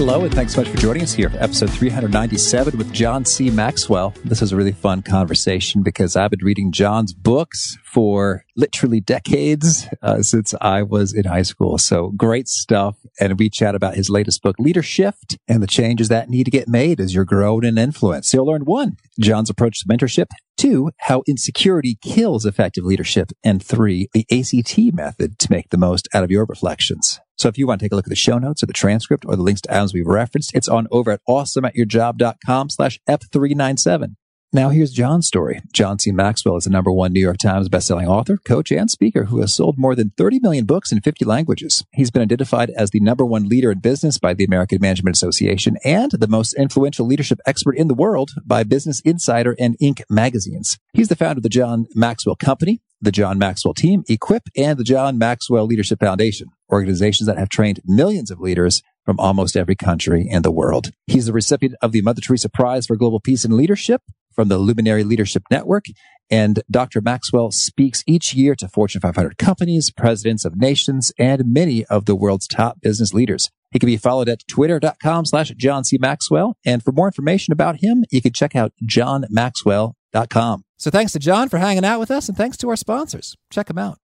[0.00, 3.50] Hello, and thanks so much for joining us here for episode 397 with John C.
[3.50, 4.14] Maxwell.
[4.24, 9.86] This is a really fun conversation because I've been reading John's books for literally decades
[10.00, 11.76] uh, since I was in high school.
[11.76, 12.96] So great stuff.
[13.20, 16.66] And we chat about his latest book, Leadershift, and the changes that need to get
[16.66, 18.32] made as you're growing in influence.
[18.32, 24.08] You'll learn one, John's approach to mentorship, two, how insecurity kills effective leadership, and three,
[24.14, 27.20] the ACT method to make the most out of your reflections.
[27.40, 29.24] So if you want to take a look at the show notes or the transcript
[29.26, 34.16] or the links to items we've referenced, it's on over at awesomeatyourjob.com slash F397.
[34.52, 35.62] Now here's John's story.
[35.72, 36.10] John C.
[36.12, 39.54] Maxwell is the number one New York Times bestselling author, coach, and speaker who has
[39.54, 41.82] sold more than 30 million books in 50 languages.
[41.94, 45.76] He's been identified as the number one leader in business by the American Management Association
[45.82, 50.02] and the most influential leadership expert in the world by Business Insider and Inc.
[50.10, 50.78] magazines.
[50.92, 54.84] He's the founder of the John Maxwell Company, the John Maxwell Team, Equip, and the
[54.84, 60.26] John Maxwell Leadership Foundation, organizations that have trained millions of leaders from almost every country
[60.28, 60.90] in the world.
[61.06, 64.58] He's the recipient of the Mother Teresa Prize for Global Peace and Leadership from the
[64.58, 65.86] Luminary Leadership Network.
[66.30, 67.00] And Dr.
[67.00, 72.14] Maxwell speaks each year to Fortune 500 companies, presidents of nations, and many of the
[72.14, 73.50] world's top business leaders.
[73.72, 75.98] He can be followed at twitter.com slash John C.
[75.98, 76.56] Maxwell.
[76.64, 80.64] And for more information about him, you can check out johnmaxwell.com.
[80.76, 83.36] So thanks to John for hanging out with us and thanks to our sponsors.
[83.50, 83.99] Check them out.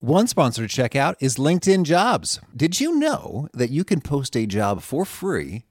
[0.00, 2.38] One sponsor to check out is LinkedIn Jobs.
[2.56, 5.64] Did you know that you can post a job for free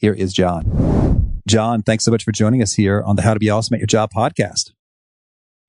[0.00, 1.42] Here is John.
[1.46, 3.80] John, thanks so much for joining us here on the How to Be Awesome at
[3.80, 4.72] Your Job podcast.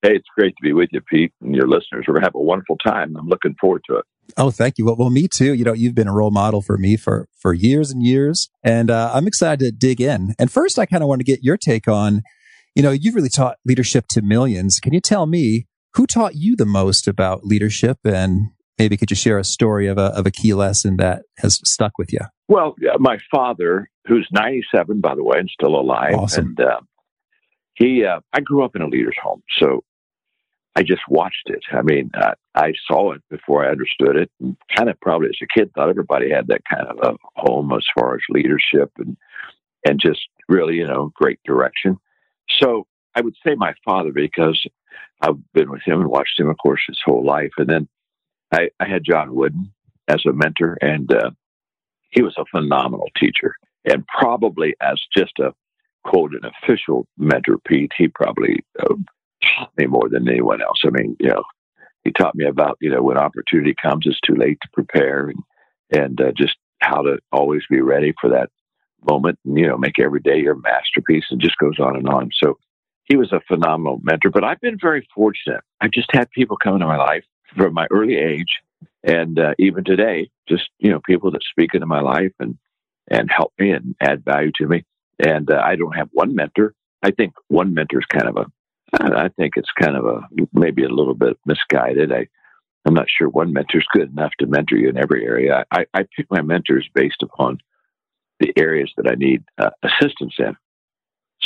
[0.00, 2.06] Hey, it's great to be with you, Pete, and your listeners.
[2.08, 3.14] We're going to have a wonderful time.
[3.14, 4.06] I'm looking forward to it.
[4.38, 4.86] Oh, thank you.
[4.86, 5.52] Well, well, me too.
[5.52, 8.90] You know, you've been a role model for me for, for years and years, and
[8.90, 10.34] uh, I'm excited to dig in.
[10.38, 12.22] And first, I kind of want to get your take on,
[12.74, 14.80] you know, you've really taught leadership to millions.
[14.80, 18.46] Can you tell me who taught you the most about leadership and
[18.82, 21.98] maybe could you share a story of a, of a key lesson that has stuck
[21.98, 22.18] with you?
[22.48, 26.14] Well, my father, who's 97, by the way, and still alive.
[26.14, 26.56] Awesome.
[26.58, 26.80] And uh,
[27.74, 29.42] he, uh, I grew up in a leader's home.
[29.58, 29.84] So
[30.74, 31.62] I just watched it.
[31.70, 34.30] I mean, uh, I saw it before I understood it.
[34.40, 37.72] And kind of probably as a kid thought everybody had that kind of a home
[37.72, 39.16] as far as leadership and,
[39.86, 41.98] and just really, you know, great direction.
[42.60, 44.66] So I would say my father because
[45.20, 47.52] I've been with him and watched him, of course, his whole life.
[47.58, 47.88] And then
[48.52, 49.72] I, I had John Wooden
[50.08, 51.30] as a mentor, and uh,
[52.10, 53.54] he was a phenomenal teacher.
[53.84, 55.52] And probably as just a
[56.04, 58.94] quote, an official mentor, Pete, he probably uh,
[59.42, 60.80] taught me more than anyone else.
[60.84, 61.42] I mean, you know,
[62.04, 65.38] he taught me about, you know, when opportunity comes, it's too late to prepare and,
[65.90, 68.50] and uh, just how to always be ready for that
[69.08, 72.30] moment and, you know, make every day your masterpiece and just goes on and on.
[72.42, 72.58] So
[73.04, 75.60] he was a phenomenal mentor, but I've been very fortunate.
[75.80, 77.24] I've just had people come into my life
[77.56, 78.60] from my early age
[79.04, 82.56] and uh, even today, just, you know, people that speak into my life and,
[83.08, 84.84] and help me and add value to me.
[85.18, 86.74] And uh, I don't have one mentor.
[87.02, 88.46] I think one mentor is kind of a,
[88.94, 90.20] I think it's kind of a,
[90.52, 92.12] maybe a little bit misguided.
[92.12, 92.28] I,
[92.84, 95.64] I'm not sure one mentor is good enough to mentor you in every area.
[95.70, 97.58] I, I pick my mentors based upon
[98.38, 100.56] the areas that I need uh, assistance in.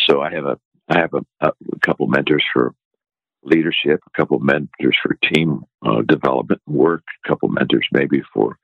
[0.07, 0.59] So I have a,
[0.89, 2.75] I have a, a couple mentors for
[3.47, 8.23] leadership, a couple of mentors for team uh, development work, a couple of mentors maybe
[8.33, 8.59] for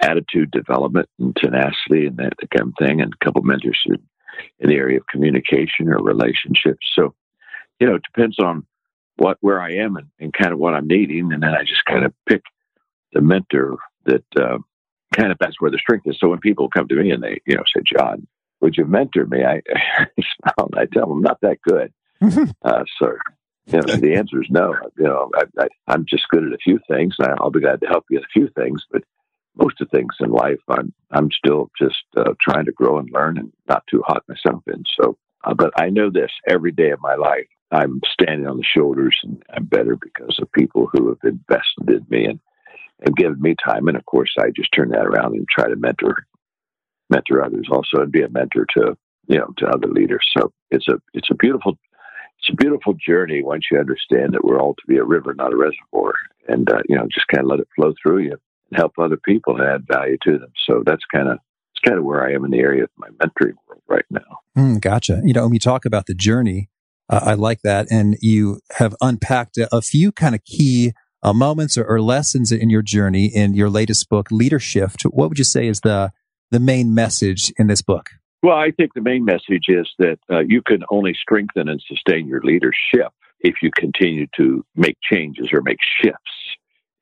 [0.00, 3.96] attitude development and tenacity and that kind of thing, and a couple of mentors in,
[4.60, 6.86] in the area of communication or relationships.
[6.94, 7.14] So,
[7.80, 8.66] you know, it depends on
[9.16, 11.84] what where I am and, and kind of what I'm needing, and then I just
[11.84, 12.42] kind of pick
[13.12, 14.58] the mentor that uh,
[15.14, 16.18] kind of that's where the strength is.
[16.20, 18.26] So when people come to me and they, you know, say, John,
[18.60, 19.44] would you mentor me?
[19.44, 19.62] I,
[20.58, 21.92] I tell them, not that good,
[22.62, 23.18] uh, sir.
[23.66, 24.74] You know, the answer is no.
[24.96, 27.88] You know, I, am just good at a few things, and I'll be glad to
[27.88, 28.84] help you at a few things.
[28.90, 29.02] But
[29.56, 33.38] most of things in life, I'm I'm still just uh, trying to grow and learn,
[33.38, 34.84] and not too hot myself in.
[35.00, 37.46] So, uh, but I know this every day of my life.
[37.72, 42.06] I'm standing on the shoulders, and I'm better because of people who have invested in
[42.08, 42.40] me and
[43.00, 43.88] and given me time.
[43.88, 46.24] And of course, I just turn that around and try to mentor
[47.10, 48.96] mentor others also, and be a mentor to
[49.26, 50.24] you know to other leaders.
[50.36, 51.76] So it's a it's a beautiful
[52.38, 55.52] it's a beautiful journey once you understand that we're all to be a river, not
[55.52, 56.14] a reservoir,
[56.48, 58.32] and uh, you know just kind of let it flow through you
[58.70, 60.52] and help other people and add value to them.
[60.66, 61.38] So that's kind of
[61.74, 64.40] it's kind of where I am in the area of my mentoring world right now.
[64.56, 65.20] Mm, gotcha.
[65.24, 66.68] You know, when you talk about the journey,
[67.08, 70.92] uh, I like that, and you have unpacked a, a few kind of key
[71.22, 75.02] uh, moments or, or, lessons in your journey in your latest book, Leadershift.
[75.04, 76.12] What would you say is the
[76.50, 78.10] the main message in this book?
[78.46, 82.28] Well, I think the main message is that uh, you can only strengthen and sustain
[82.28, 86.20] your leadership if you continue to make changes or make shifts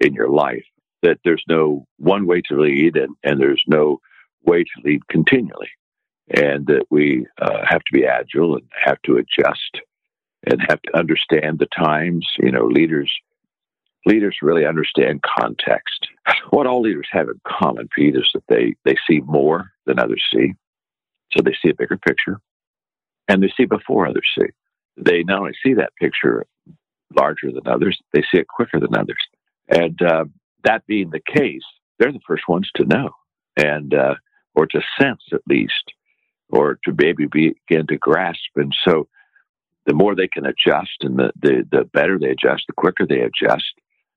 [0.01, 0.65] in your life.
[1.03, 3.99] That there's no one way to lead and, and there's no
[4.47, 5.69] way to lead continually.
[6.31, 9.83] And that we uh, have to be agile and have to adjust
[10.51, 12.27] and have to understand the times.
[12.39, 13.13] You know, leaders
[14.07, 16.07] leaders really understand context.
[16.49, 20.23] What all leaders have in common, Pete, is that they, they see more than others
[20.35, 20.55] see.
[21.33, 22.41] So they see a bigger picture
[23.29, 24.47] and they see before others see.
[24.97, 26.47] They not only see that picture
[27.15, 29.19] larger than others, they see it quicker than others.
[29.69, 30.25] And uh,
[30.65, 31.65] that being the case,
[31.99, 33.11] they're the first ones to know
[33.57, 34.15] and, uh,
[34.55, 35.93] or to sense at least,
[36.51, 38.39] or to maybe begin to grasp.
[38.57, 39.09] And so
[39.87, 43.21] the more they can adjust and the, the, the better they adjust, the quicker they
[43.21, 43.65] adjust,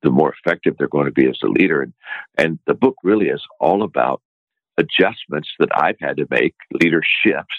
[0.04, 1.82] the more effective they're going to be as a leader.
[1.82, 1.94] And,
[2.38, 4.22] and the book really is all about
[4.78, 7.56] adjustments that I've had to make, leader shifts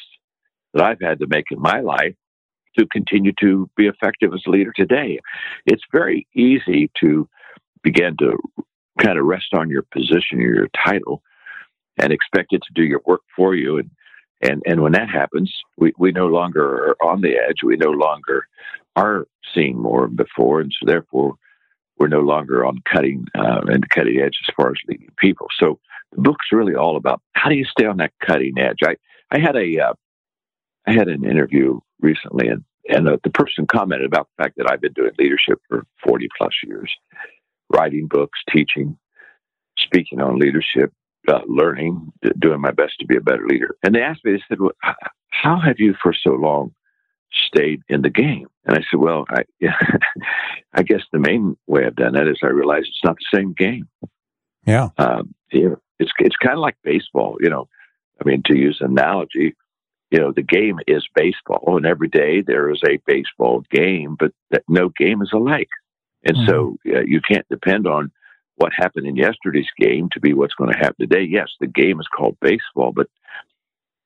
[0.74, 2.14] that I've had to make in my life
[2.78, 5.18] to continue to be effective as a leader today.
[5.66, 7.28] It's very easy to
[7.82, 8.36] begin to
[8.98, 11.22] kind of rest on your position or your title
[11.98, 13.78] and expect it to do your work for you.
[13.78, 13.90] And
[14.40, 17.64] and and when that happens, we, we no longer are on the edge.
[17.64, 18.46] We no longer
[18.94, 21.34] are seeing more before, and so therefore
[21.98, 25.48] we're no longer on cutting uh, and cutting edge as far as leading people.
[25.58, 25.80] So
[26.12, 28.78] the book's really all about how do you stay on that cutting edge.
[28.84, 28.96] I
[29.30, 29.94] I had a uh,
[30.86, 34.70] I had an interview recently, and and uh, the person commented about the fact that
[34.70, 36.92] I've been doing leadership for forty plus years,
[37.72, 38.98] writing books, teaching,
[39.78, 40.92] speaking on leadership,
[41.28, 43.76] uh, learning, doing my best to be a better leader.
[43.82, 44.72] And they asked me, they said, well,
[45.30, 46.72] "How have you for so long
[47.46, 48.46] stayed in the game.
[48.64, 49.78] And I said, well, I, yeah,
[50.74, 53.52] I guess the main way I've done that is I realized it's not the same
[53.52, 53.88] game.
[54.66, 54.88] Yeah.
[54.98, 57.68] Um, you know, it's, it's kind of like baseball, you know,
[58.20, 59.54] I mean, to use an analogy,
[60.10, 64.32] you know, the game is baseball and every day there is a baseball game, but
[64.50, 65.68] that no game is alike.
[66.24, 66.48] And mm-hmm.
[66.48, 68.10] so uh, you can't depend on
[68.56, 71.22] what happened in yesterday's game to be what's going to happen today.
[71.28, 73.06] Yes, the game is called baseball, but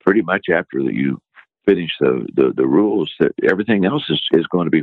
[0.00, 1.20] pretty much after you
[1.64, 4.82] finish the, the, the rules, that everything else is, is going to be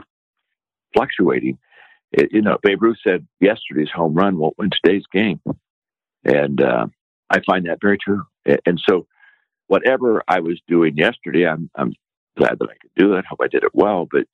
[0.93, 1.59] fluctuating.
[2.11, 5.41] It, you know, Babe Ruth said yesterday's home run won't win today's game.
[6.23, 6.87] And uh,
[7.29, 8.23] I find that very true.
[8.65, 9.07] And so,
[9.67, 11.93] whatever I was doing yesterday, I'm, I'm
[12.37, 13.25] glad that I could do it.
[13.25, 14.07] Hope I did it well.
[14.11, 14.25] But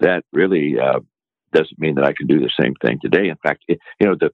[0.00, 1.00] that really uh,
[1.52, 3.28] doesn't mean that I can do the same thing today.
[3.28, 4.30] In fact, it, you know, the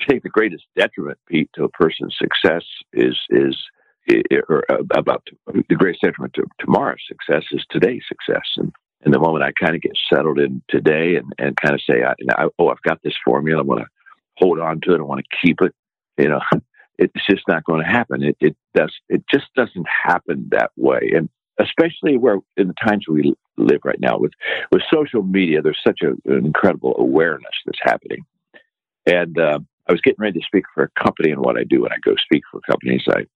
[0.00, 3.56] I think the greatest detriment, Pete, to a person's success is is
[4.48, 8.46] or uh, about the greatest detriment to tomorrow's success is today's success.
[8.56, 8.72] And,
[9.04, 12.14] the moment I kind of get settled in today and, and kind of say, I,
[12.40, 13.86] I, oh, I've got this formula, I want to
[14.38, 15.74] hold on to it, I want to keep it,
[16.16, 16.40] you know,
[17.04, 18.22] it's just not going to happen.
[18.22, 21.12] It, it does, it just doesn't happen that way.
[21.16, 21.28] And
[21.58, 24.32] especially where in the times we live right now with,
[24.70, 28.22] with social media, there's such a, an incredible awareness that's happening.
[29.06, 31.82] And, uh, I was getting ready to speak for a company and what I do
[31.82, 33.02] when I go speak for companies.
[33.08, 33.26] I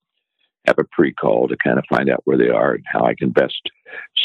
[0.68, 3.30] have a pre-call to kind of find out where they are and how I can
[3.30, 3.60] best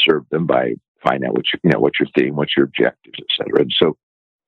[0.06, 3.18] serve them by finding out what you, you know what's your theme, what's your objectives,
[3.18, 3.62] et cetera.
[3.62, 3.96] And so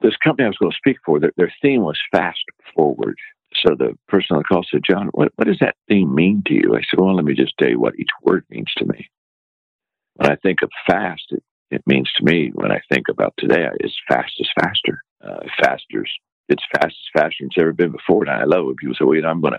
[0.02, 2.44] this company I was going to speak for, their, their theme was fast
[2.76, 3.18] forward.
[3.56, 6.54] So the person on the call said, John, what, what does that theme mean to
[6.54, 6.74] you?
[6.74, 9.08] I said, well, let me just tell you what each word means to me.
[10.14, 13.66] When I think of fast, it, it means to me, when I think about today,
[13.80, 15.02] is fast is faster.
[15.22, 16.04] Uh, faster,
[16.48, 18.22] it's fast as faster than it's ever been before.
[18.24, 19.58] And I love when people say, know, I'm going to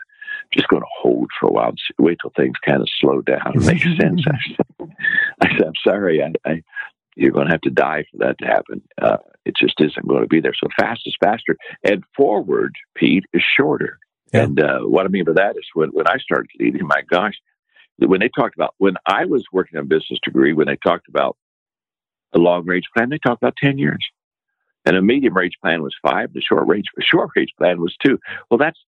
[0.54, 3.22] just going to hold for a while and see, wait till things kind of slow
[3.22, 4.24] down and make sense.
[4.28, 4.96] I said,
[5.42, 6.64] I said, I'm sorry, I, I,
[7.16, 8.82] you're going to have to die for that to happen.
[9.02, 10.54] Uh, it just isn't going to be there.
[10.54, 14.00] So fast is faster, and forward, Pete, is shorter.
[14.34, 14.44] Yeah.
[14.44, 17.36] And uh, what I mean by that is when, when I started leading, my gosh,
[17.98, 21.38] when they talked about when I was working on business degree, when they talked about
[22.34, 24.06] a long range plan, they talked about ten years,
[24.86, 26.34] and a medium range plan was five.
[26.34, 28.20] The short range short range plan was two.
[28.50, 28.80] Well, that's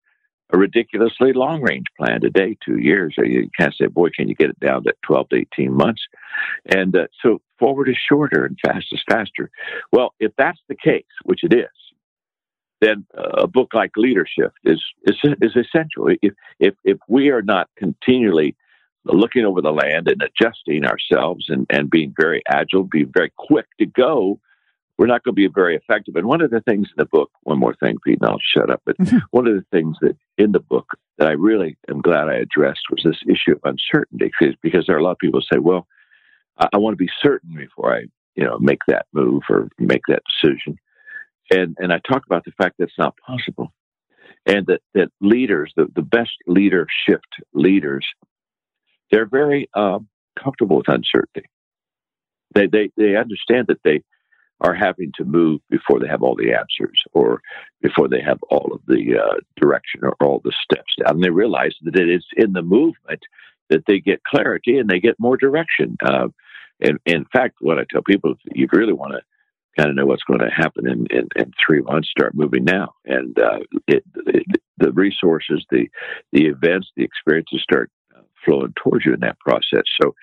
[0.52, 3.16] a ridiculously long range plan today, two years.
[3.18, 6.02] You can't say, boy, can you get it down to 12 to 18 months?
[6.66, 9.50] And uh, so forward is shorter and fast is faster.
[9.92, 11.68] Well, if that's the case, which it is,
[12.80, 16.10] then a book like Leadershift is, is, is essential.
[16.22, 18.56] If, if, if we are not continually
[19.04, 23.66] looking over the land and adjusting ourselves and, and being very agile, being very quick
[23.80, 24.40] to go,
[24.98, 26.16] we're not going to be very effective.
[26.16, 28.70] And one of the things in the book, one more thing, Pete, and I'll shut
[28.70, 28.82] up.
[28.86, 29.18] But mm-hmm.
[29.32, 30.88] one of the things that in the book
[31.18, 35.00] that I really am glad I addressed was this issue of uncertainty, because there are
[35.00, 35.88] a lot of people who say, "Well,
[36.58, 40.02] I, I want to be certain before I, you know, make that move or make
[40.08, 40.78] that decision."
[41.52, 43.74] And and I talk about the fact that it's not possible,
[44.46, 47.22] and that that leaders, the the best leadership
[47.54, 48.06] leaders,
[49.12, 50.08] they're very um,
[50.42, 51.48] comfortable with uncertainty.
[52.56, 54.02] They they they understand that they
[54.62, 57.42] are having to move before they have all the answers or
[57.82, 61.16] before they have all of the uh, direction or all the steps down.
[61.16, 63.22] And they realize that it is in the movement
[63.70, 65.98] that they get clarity and they get more direction.
[66.04, 66.30] Uh,
[66.80, 69.22] and, in fact, what I tell people, if you really want to
[69.78, 72.94] kind of know what's going to happen in, in, in three months, start moving now.
[73.06, 74.44] And uh, it, it,
[74.78, 75.88] the resources, the
[76.32, 79.84] the events, the experiences start uh, flowing towards you in that process.
[80.02, 80.16] So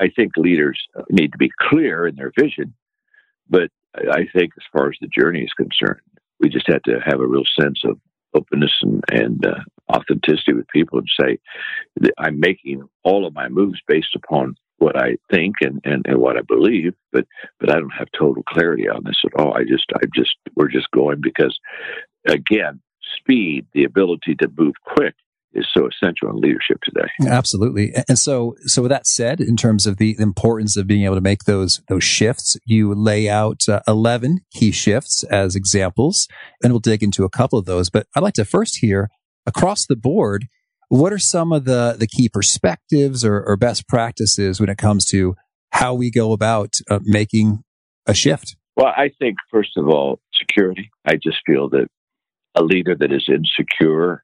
[0.00, 2.74] I think leaders need to be clear in their vision
[3.48, 6.00] but I think as far as the journey is concerned,
[6.40, 7.98] we just have to have a real sense of
[8.34, 9.60] openness and, and uh,
[9.92, 11.38] authenticity with people and say,
[12.18, 16.36] I'm making all of my moves based upon what I think and, and, and what
[16.36, 17.26] I believe, but
[17.58, 19.54] but I don't have total clarity on this at all.
[19.54, 21.58] I just I just we're just going because
[22.28, 22.80] again,
[23.18, 25.14] speed, the ability to move quick
[25.56, 27.08] is so essential in leadership today.
[27.26, 27.92] Absolutely.
[28.08, 31.20] And so, so with that said, in terms of the importance of being able to
[31.20, 36.28] make those, those shifts, you lay out uh, 11 key shifts as examples,
[36.62, 37.90] and we'll dig into a couple of those.
[37.90, 39.08] But I'd like to first hear
[39.46, 40.46] across the board,
[40.88, 45.04] what are some of the, the key perspectives or, or best practices when it comes
[45.06, 45.34] to
[45.72, 47.64] how we go about uh, making
[48.06, 48.56] a shift?
[48.76, 50.90] Well, I think, first of all, security.
[51.06, 51.88] I just feel that
[52.54, 54.22] a leader that is insecure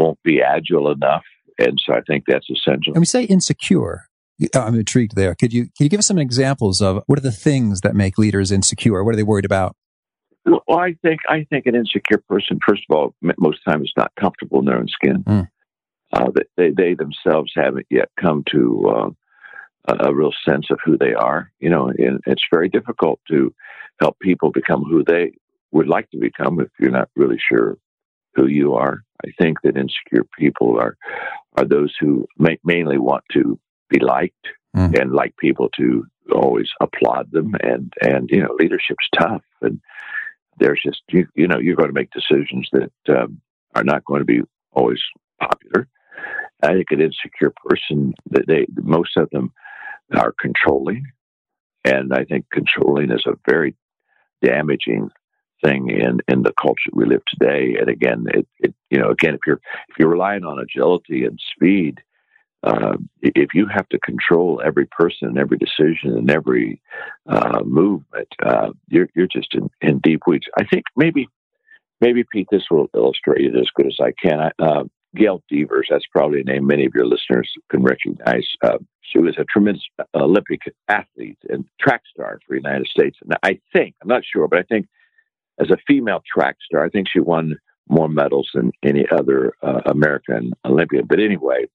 [0.00, 1.24] won't be agile enough.
[1.58, 2.94] And so I think that's essential.
[2.94, 4.06] And we say insecure.
[4.54, 5.34] I'm intrigued there.
[5.34, 8.16] Could you can you give us some examples of what are the things that make
[8.16, 9.04] leaders insecure?
[9.04, 9.76] What are they worried about?
[10.46, 14.12] Well, I think I think an insecure person, first of all, most times is not
[14.18, 15.22] comfortable in their own skin.
[15.24, 15.48] Mm.
[16.12, 21.12] Uh, they they themselves haven't yet come to uh, a real sense of who they
[21.12, 21.52] are.
[21.60, 23.54] You know, and it's very difficult to
[24.00, 25.34] help people become who they
[25.72, 27.76] would like to become if you're not really sure
[28.34, 29.02] who you are.
[29.24, 30.96] I think that insecure people are
[31.56, 33.58] are those who may, mainly want to
[33.88, 34.46] be liked
[34.76, 34.98] mm.
[34.98, 37.54] and like people to always applaud them.
[37.62, 39.80] And and you know, leadership's tough, and
[40.58, 43.40] there's just you you know you're going to make decisions that um,
[43.74, 45.00] are not going to be always
[45.40, 45.88] popular.
[46.62, 49.52] I think an insecure person that they most of them
[50.14, 51.04] are controlling,
[51.84, 53.74] and I think controlling is a very
[54.42, 55.10] damaging
[55.64, 57.76] thing in in the culture we live today.
[57.78, 61.38] And again, it, it you know again if you're if you're relying on agility and
[61.54, 62.00] speed,
[62.62, 66.80] uh, if you have to control every person and every decision and every
[67.26, 70.46] uh, movement, uh, you're you're just in, in deep weeds.
[70.58, 71.28] I think maybe
[72.00, 74.40] maybe Pete, this will illustrate it as good as I can.
[74.40, 78.46] I, uh, Gail Devers, that's probably a name many of your listeners can recognize.
[78.62, 79.82] Uh, she was a tremendous
[80.14, 83.18] Olympic athlete and track star for the United States.
[83.22, 84.86] And I think, I'm not sure, but I think
[85.58, 86.84] as a female track star.
[86.84, 87.56] I think she won
[87.88, 91.06] more medals than any other uh, American Olympian.
[91.06, 91.66] But anyway,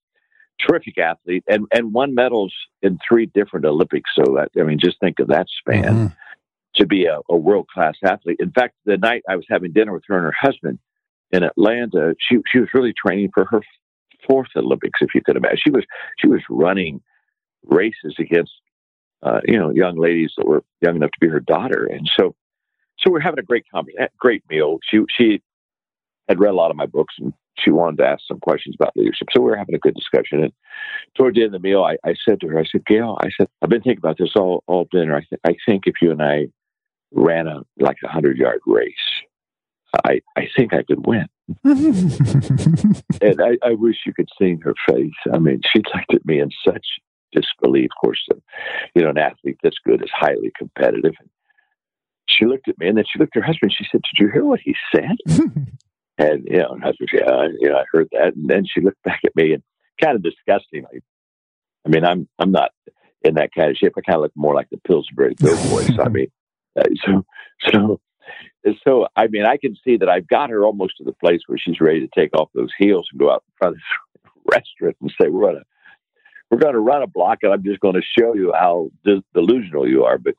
[0.66, 4.10] terrific athlete and, and won medals in three different Olympics.
[4.16, 6.08] So that, I mean, just think of that span mm-hmm.
[6.76, 8.38] to be a, a world class athlete.
[8.40, 10.80] In fact, the night I was having dinner with her and her husband
[11.32, 13.62] in Atlanta, she, she was really training for her
[14.26, 15.60] fourth Olympics, if you could imagine.
[15.62, 15.84] She was,
[16.18, 17.02] she was running
[17.66, 18.54] races against,
[19.22, 21.90] uh, you know, young ladies that were young enough to be her daughter.
[21.92, 22.36] And so
[23.06, 24.80] so we're having a great conversation, great meal.
[24.90, 25.42] She she
[26.28, 28.96] had read a lot of my books and she wanted to ask some questions about
[28.96, 29.28] leadership.
[29.32, 30.44] So we were having a good discussion.
[30.44, 30.52] And
[31.16, 33.30] toward the end of the meal, I, I said to her, I said, Gail, I
[33.38, 35.16] said, I've been thinking about this all, all dinner.
[35.16, 36.48] I, th- I think if you and I
[37.12, 38.94] ran a like a hundred yard race,
[40.06, 41.28] I, I think I could win.
[41.64, 45.14] and I, I wish you could see her face.
[45.34, 46.86] I mean, she looked at me in such
[47.32, 47.92] disbelief.
[47.92, 48.28] Of course,
[48.96, 51.14] you know, an athlete that's good is highly competitive.
[51.20, 51.30] And
[52.28, 53.74] she looked at me and then she looked at her husband.
[53.78, 55.18] She said, Did you hear what he said?
[56.18, 58.36] and, you know, her husband, yeah, you know, I heard that.
[58.36, 59.64] And then she looked back at me and
[60.02, 61.02] kind of disgustingly
[61.86, 62.72] I mean, I'm I'm not
[63.22, 63.94] in that kind of shape.
[63.98, 66.00] I kind of look more like the Pillsbury Doughboys.
[66.00, 66.28] I mean,
[66.78, 67.26] uh, so
[67.70, 68.00] so
[68.84, 69.08] so.
[69.16, 71.80] I mean, I can see that I've got her almost to the place where she's
[71.80, 75.14] ready to take off those heels and go out in front of this restaurant and
[75.22, 75.64] say, "We're gonna
[76.50, 78.90] we're gonna run a block, and I'm just going to show you how
[79.34, 80.36] delusional you are." But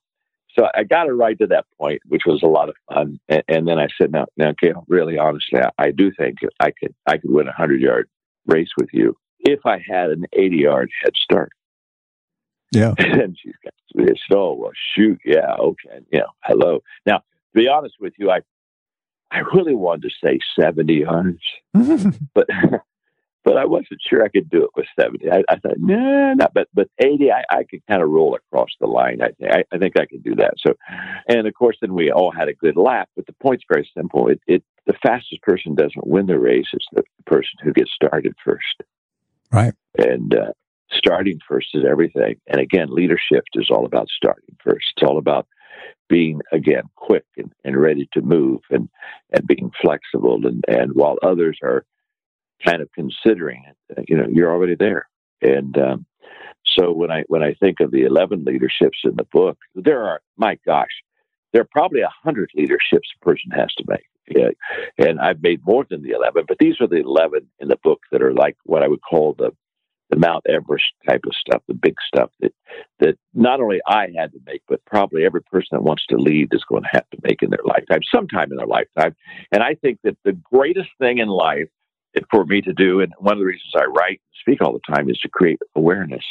[0.57, 3.19] so I got it right to that point, which was a lot of fun.
[3.29, 6.71] And, and then I said, "Now, now, Gail, really honestly, I, I do think I
[6.71, 8.09] could I could win a hundred yard
[8.47, 11.53] race with you if I had an 80 yard head start.
[12.73, 12.95] Yeah.
[12.99, 15.21] And she's got this, oh, well, shoot.
[15.25, 15.55] Yeah.
[15.59, 16.01] Okay.
[16.13, 16.81] You know, hello.
[17.07, 17.23] Now, to
[17.55, 18.41] be honest with you, I,
[19.31, 21.41] I really wanted to say 70 yards,
[22.35, 22.47] but,
[23.47, 25.31] but I wasn't sure I could do it with 70.
[25.31, 28.71] I, I thought, no, nah, but, but 80, I, I could kind of roll across
[28.81, 29.21] the line.
[29.23, 30.55] I, I, I think I could do that.
[30.59, 30.75] So,
[31.29, 34.27] and of course, then we all had a good lap, but the point's very simple.
[34.27, 36.67] It, it, the fastest person doesn't win the race.
[36.73, 38.83] It's the person who gets started first.
[39.53, 39.75] Right.
[39.97, 40.51] And uh,
[40.93, 42.41] starting first is everything.
[42.49, 44.87] And again, leadership is all about starting first.
[44.97, 45.47] It's all about
[46.09, 48.89] being again quick and, and ready to move and
[49.33, 51.85] and being flexible and and while others are
[52.67, 55.09] kind of considering it, uh, you know, you're already there.
[55.43, 56.07] And um,
[56.65, 60.21] so when I when I think of the eleven leadershifts in the book, there are
[60.37, 60.91] my gosh,
[61.53, 64.07] there are probably a hundred leadershifts a person has to make.
[64.29, 64.51] Yeah.
[64.99, 68.01] And I've made more than the 11, but these are the 11 in the book
[68.11, 69.51] that are like what I would call the,
[70.11, 72.53] the Mount Everest type of stuff, the big stuff that,
[73.01, 76.49] that not only I had to make, but probably every person that wants to lead
[76.53, 79.15] is going to have to make in their lifetime, sometime in their lifetime.
[79.53, 81.69] And I think that the greatest thing in life
[82.31, 84.95] for me to do, and one of the reasons I write and speak all the
[84.95, 86.25] time, is to create awareness.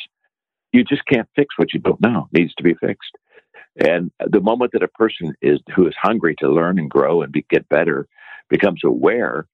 [0.72, 2.28] You just can't fix what you don't know.
[2.34, 3.12] It needs to be fixed.
[3.78, 7.32] And the moment that a person is who is hungry to learn and grow and
[7.32, 8.08] be, get better
[8.50, 9.48] becomes aware,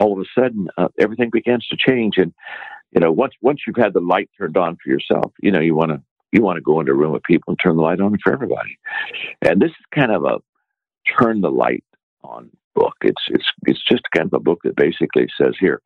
[0.00, 2.14] all of a sudden uh, everything begins to change.
[2.16, 2.32] And
[2.92, 5.76] you know, once once you've had the light turned on for yourself, you know, you
[5.76, 8.00] want to you want to go into a room with people and turn the light
[8.00, 8.78] on for everybody.
[9.42, 10.38] And this is kind of a
[11.18, 11.84] turn the light
[12.22, 12.94] on book.
[13.02, 15.80] It's it's it's just kind of a book that basically says here,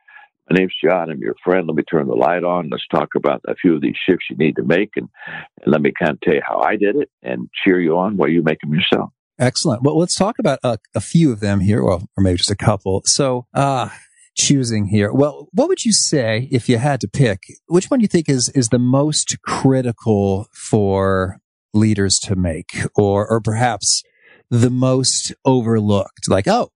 [0.50, 1.10] my name's John.
[1.10, 1.66] I'm your friend.
[1.66, 2.68] Let me turn the light on.
[2.70, 5.08] Let's talk about a few of these shifts you need to make, and,
[5.62, 8.16] and let me kind of tell you how I did it and cheer you on
[8.16, 9.10] while you make them yourself.
[9.38, 9.82] Excellent.
[9.82, 12.56] Well, let's talk about a, a few of them here, well, or maybe just a
[12.56, 13.02] couple.
[13.04, 13.88] So, uh,
[14.36, 15.12] choosing here.
[15.12, 17.40] Well, what would you say if you had to pick?
[17.66, 21.38] Which one do you think is is the most critical for
[21.72, 24.02] leaders to make, or or perhaps
[24.50, 26.28] the most overlooked?
[26.28, 26.70] Like, oh,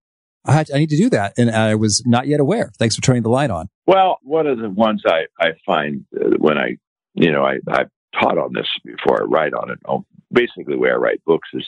[0.48, 1.34] I, had, I need to do that.
[1.38, 2.72] And I was not yet aware.
[2.78, 3.68] Thanks for turning the light on.
[3.86, 6.76] Well, one of the ones I, I find uh, when I,
[7.14, 9.78] you know, I, I've taught on this before I write on it.
[9.86, 11.64] Oh, basically, the way I write books is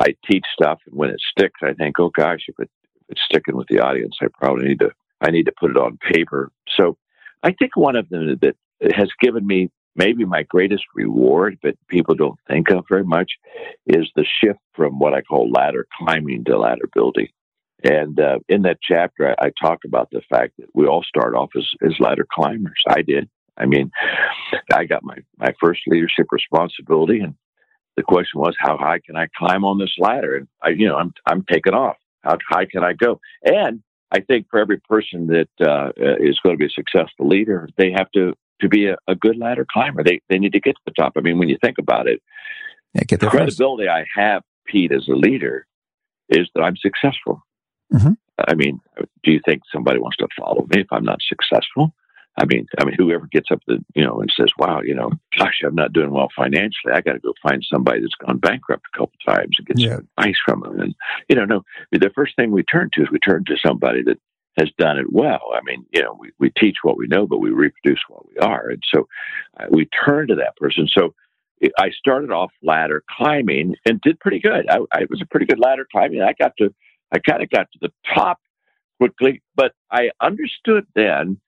[0.00, 3.20] I teach stuff, and when it sticks, I think, oh gosh, if, it, if it's
[3.30, 6.50] sticking with the audience, I probably need to I need to put it on paper.
[6.76, 6.96] So
[7.42, 8.56] I think one of them that
[8.94, 13.32] has given me maybe my greatest reward, but people don't think of very much,
[13.86, 17.28] is the shift from what I call ladder climbing to ladder building.
[17.84, 21.34] And uh, in that chapter, I, I talk about the fact that we all start
[21.34, 22.82] off as, as ladder climbers.
[22.88, 23.28] I did.
[23.56, 23.90] I mean,
[24.72, 27.34] I got my, my first leadership responsibility, and
[27.96, 30.36] the question was, how high can I climb on this ladder?
[30.36, 31.96] And I, you know, I'm I'm taking off.
[32.22, 33.20] How high can I go?
[33.44, 35.90] And I think for every person that uh,
[36.20, 39.36] is going to be a successful leader, they have to to be a, a, good
[39.36, 40.04] ladder climber.
[40.04, 41.14] They they need to get to the top.
[41.16, 42.22] I mean, when you think about it,
[42.94, 44.08] yeah, the credibility first.
[44.16, 45.66] I have, Pete, as a leader,
[46.28, 47.42] is that I'm successful.
[47.92, 48.12] Mm-hmm.
[48.48, 48.80] I mean,
[49.22, 51.94] do you think somebody wants to follow me if I'm not successful?
[52.38, 55.10] I mean, I mean, whoever gets up the, you know, and says, "Wow, you know,
[55.38, 56.94] gosh, I'm not doing well financially.
[56.94, 59.96] I got to go find somebody that's gone bankrupt a couple times and get yeah.
[59.96, 60.94] some advice from them." And
[61.28, 64.18] you know, no, the first thing we turn to is we turn to somebody that
[64.56, 65.42] has done it well.
[65.54, 68.38] I mean, you know, we, we teach what we know, but we reproduce what we
[68.38, 69.06] are, and so
[69.60, 70.88] uh, we turn to that person.
[70.90, 71.14] So
[71.78, 74.68] I started off ladder climbing and did pretty good.
[74.70, 76.22] I, I was a pretty good ladder climbing.
[76.22, 76.74] I got to
[77.12, 78.38] I kind of got to the top
[78.98, 81.38] quickly, but I understood then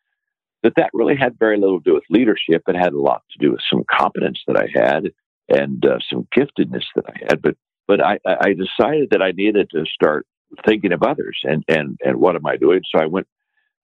[0.63, 2.63] that that really had very little to do with leadership.
[2.67, 5.13] It had a lot to do with some competence that I had
[5.49, 7.43] and uh, some giftedness that I had.
[7.43, 10.27] But but I, I decided that I needed to start
[10.67, 12.81] thinking of others and and and what am I doing?
[12.91, 13.27] So I went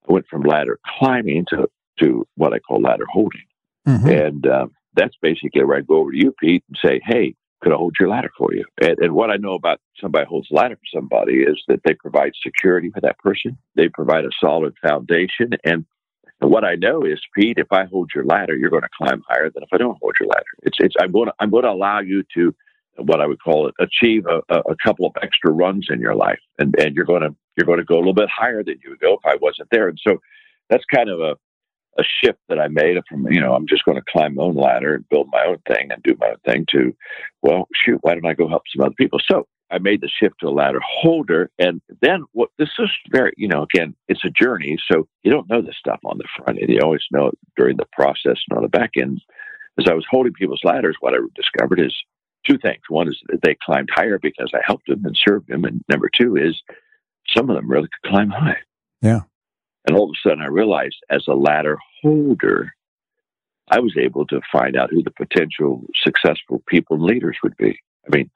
[0.07, 1.67] I went from ladder climbing to
[1.99, 3.45] to what I call ladder holding,
[3.87, 4.07] mm-hmm.
[4.07, 7.71] and uh, that's basically where I go over to you, Pete, and say, hey could
[7.71, 8.65] hold your ladder for you?
[8.81, 12.33] And, and, what I know about somebody holds ladder for somebody is that they provide
[12.43, 13.57] security for that person.
[13.75, 15.51] They provide a solid foundation.
[15.63, 15.85] And,
[16.41, 19.23] and what I know is, Pete, if I hold your ladder, you're going to climb
[19.27, 20.43] higher than if I don't hold your ladder.
[20.63, 22.55] It's, it's, I'm going to, I'm going to allow you to,
[22.97, 26.39] what I would call it, achieve a, a couple of extra runs in your life.
[26.59, 28.91] And, and you're going to, you're going to go a little bit higher than you
[28.91, 29.87] would go if I wasn't there.
[29.87, 30.17] And so
[30.69, 31.35] that's kind of a,
[31.99, 34.55] a shift that I made from, you know, I'm just going to climb my own
[34.55, 36.95] ladder and build my own thing and do my own thing to,
[37.41, 39.19] well, shoot, why don't I go help some other people?
[39.29, 41.49] So I made the shift to a ladder holder.
[41.59, 44.77] And then what this is very, you know, again, it's a journey.
[44.91, 46.69] So you don't know this stuff on the front end.
[46.69, 49.21] You always know it during the process and on the back end.
[49.79, 51.95] As I was holding people's ladders, what I discovered is
[52.45, 52.81] two things.
[52.89, 55.63] One is they climbed higher because I helped them and served them.
[55.63, 56.61] And number two is
[57.35, 58.57] some of them really could climb high.
[59.01, 59.21] Yeah.
[59.85, 62.71] And all of a sudden, I realized as a ladder holder,
[63.69, 67.79] I was able to find out who the potential successful people and leaders would be.
[68.05, 68.29] I mean,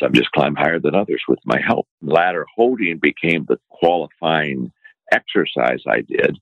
[0.00, 1.86] some just climb higher than others with my help.
[2.02, 4.72] Ladder holding became the qualifying
[5.12, 6.36] exercise I did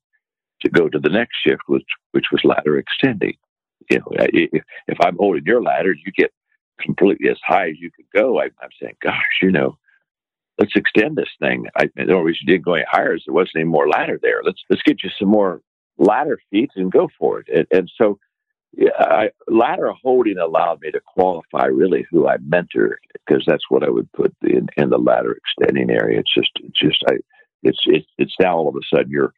[0.62, 3.35] to go to the next shift, which which was ladder extending.
[3.90, 6.33] You know, if, if I'm holding your ladder, you get
[6.81, 8.40] completely as high as you can go.
[8.40, 9.77] I, I'm saying, gosh, you know,
[10.58, 11.66] let's extend this thing.
[11.76, 14.18] I, the only reason you didn't go any higher is there wasn't any more ladder
[14.22, 14.42] there.
[14.44, 15.60] Let's let's get you some more
[15.98, 17.48] ladder feet and go for it.
[17.54, 18.18] And, and so,
[18.98, 23.90] I, ladder holding allowed me to qualify really who I mentored because that's what I
[23.90, 26.20] would put in, in the ladder extending area.
[26.20, 27.16] It's just it's just I.
[27.66, 29.32] It's, it's it's now all of a sudden you're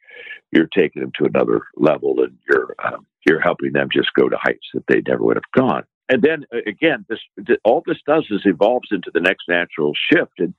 [0.51, 4.37] you're taking them to another level and you're um, you're helping them just go to
[4.37, 5.83] heights that they never would have gone.
[6.09, 7.19] And then uh, again, this
[7.63, 10.39] all this does is evolves into the next natural shift.
[10.39, 10.53] And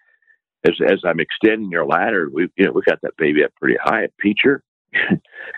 [0.64, 3.78] as as I'm extending your ladder, we you know we got that baby up pretty
[3.82, 4.60] high at Peacher.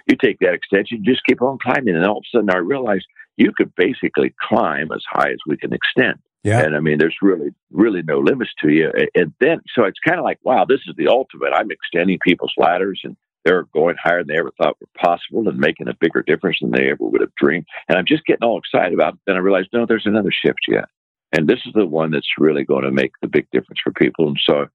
[0.07, 3.07] you take that extension, just keep on climbing, and all of a sudden I realized
[3.37, 6.19] you could basically climb as high as we can extend.
[6.43, 6.61] Yeah.
[6.61, 8.91] And I mean, there's really, really no limits to you.
[9.15, 11.53] And then, so it's kind of like, wow, this is the ultimate.
[11.53, 15.59] I'm extending people's ladders and they're going higher than they ever thought were possible and
[15.59, 17.67] making a bigger difference than they ever would have dreamed.
[17.89, 19.21] And I'm just getting all excited about it.
[19.27, 20.87] Then I realized, no, there's another shift yet.
[21.33, 24.29] And this is the one that's really going to make the big difference for people.
[24.29, 24.67] And so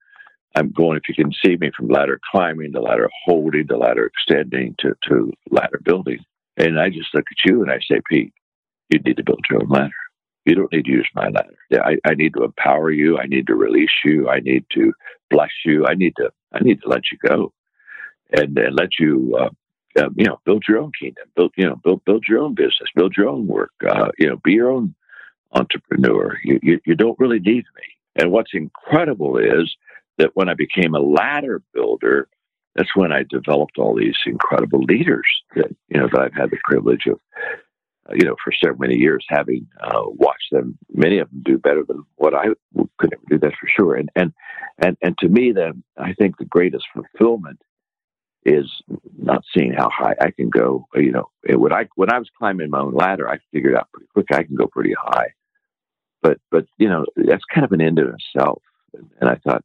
[0.56, 4.06] I'm going, if you can see me from ladder climbing to ladder holding to ladder
[4.06, 6.20] extending to, to ladder building.
[6.58, 8.34] And I just look at you and I say, Pete,
[8.89, 9.91] you need to build your own ladder.
[10.46, 11.58] You don't need to use my ladder.
[11.74, 13.18] I, I need to empower you.
[13.18, 14.30] I need to release you.
[14.30, 14.94] I need to
[15.30, 15.86] bless you.
[15.88, 17.52] I need to I need to let you go,
[18.32, 19.50] and and let you uh,
[20.00, 21.26] uh, you know build your own kingdom.
[21.36, 22.89] Build you know build build your own business.
[22.96, 23.72] Build your own work.
[23.88, 24.96] Uh, you know be your own
[25.54, 26.38] entrepreneur.
[26.44, 27.84] You, you you don't really need me.
[28.18, 29.76] And what's incredible is
[30.17, 32.28] that when I became a ladder builder,
[32.75, 36.60] that's when I developed all these incredible leaders that you know that I've had the
[36.65, 37.19] privilege of
[38.13, 41.84] you know, for so many years, having uh, watched them, many of them do better
[41.88, 42.47] than what I
[42.97, 43.39] could ever do.
[43.39, 43.95] That's for sure.
[43.95, 44.34] And and
[44.78, 47.62] and and to me, then I think the greatest fulfillment
[48.45, 48.71] is
[49.17, 50.88] not seeing how high I can go.
[50.93, 54.08] You know, when I when I was climbing my own ladder, I figured out pretty
[54.13, 55.34] quick I can go pretty high.
[56.21, 58.62] But but you know, that's kind of an end in itself.
[58.93, 59.63] And I thought,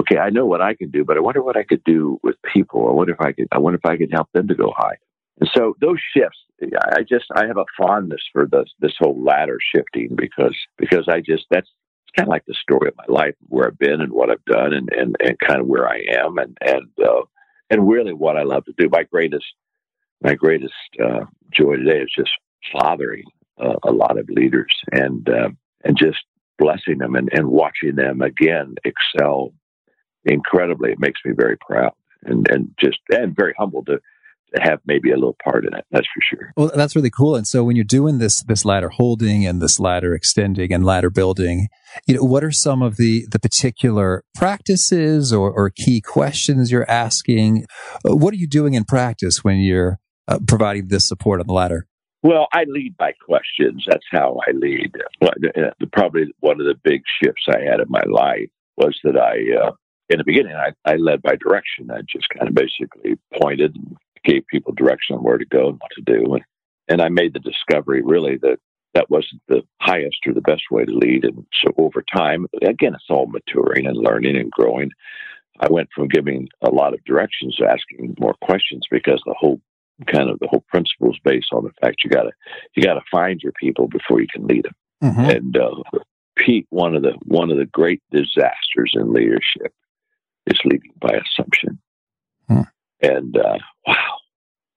[0.00, 2.36] okay, I know what I can do, but I wonder what I could do with
[2.52, 2.88] people.
[2.88, 3.48] I wonder if I could.
[3.52, 4.96] I wonder if I could help them to go high.
[5.40, 9.58] And so those shifts, I just I have a fondness for this this whole ladder
[9.74, 11.68] shifting because because I just that's
[12.16, 14.72] kind of like the story of my life, where I've been and what I've done,
[14.72, 17.22] and and, and kind of where I am, and and uh,
[17.70, 18.88] and really what I love to do.
[18.90, 19.46] My greatest
[20.22, 22.30] my greatest uh, joy today is just
[22.72, 23.24] fathering
[23.60, 25.48] uh, a lot of leaders and uh,
[25.84, 26.18] and just
[26.58, 29.52] blessing them and, and watching them again excel
[30.26, 30.90] incredibly.
[30.90, 31.92] It makes me very proud
[32.24, 33.98] and and just and very humble to
[34.60, 35.84] have maybe a little part in it.
[35.90, 36.52] That's for sure.
[36.56, 37.34] Well, that's really cool.
[37.34, 41.10] And so when you're doing this this ladder holding and this ladder extending and ladder
[41.10, 41.68] building,
[42.06, 46.90] you know, what are some of the the particular practices or, or key questions you're
[46.90, 47.66] asking?
[48.08, 51.52] Uh, what are you doing in practice when you're uh, providing this support on the
[51.52, 51.86] ladder?
[52.22, 53.84] Well, I lead by questions.
[53.88, 54.92] That's how I lead.
[55.22, 59.66] Uh, probably one of the big shifts I had in my life was that I,
[59.66, 59.72] uh,
[60.08, 61.90] in the beginning, I, I led by direction.
[61.90, 65.78] I just kind of basically pointed and gave people direction on where to go and
[65.78, 66.34] what to do.
[66.34, 66.44] And,
[66.88, 68.58] and I made the discovery really that
[68.94, 71.24] that wasn't the highest or the best way to lead.
[71.24, 74.90] And so over time, again, it's all maturing and learning and growing.
[75.60, 79.60] I went from giving a lot of directions to asking more questions because the whole
[80.06, 82.30] kind of the whole principle is based on the fact you gotta
[82.74, 84.74] you gotta find your people before you can lead them.
[85.02, 85.30] Mm-hmm.
[85.30, 86.00] And uh,
[86.36, 89.72] Pete, one of the one of the great disasters in leadership
[90.46, 91.78] is leading by assumption.
[92.48, 92.62] Hmm.
[93.02, 94.16] And uh, wow,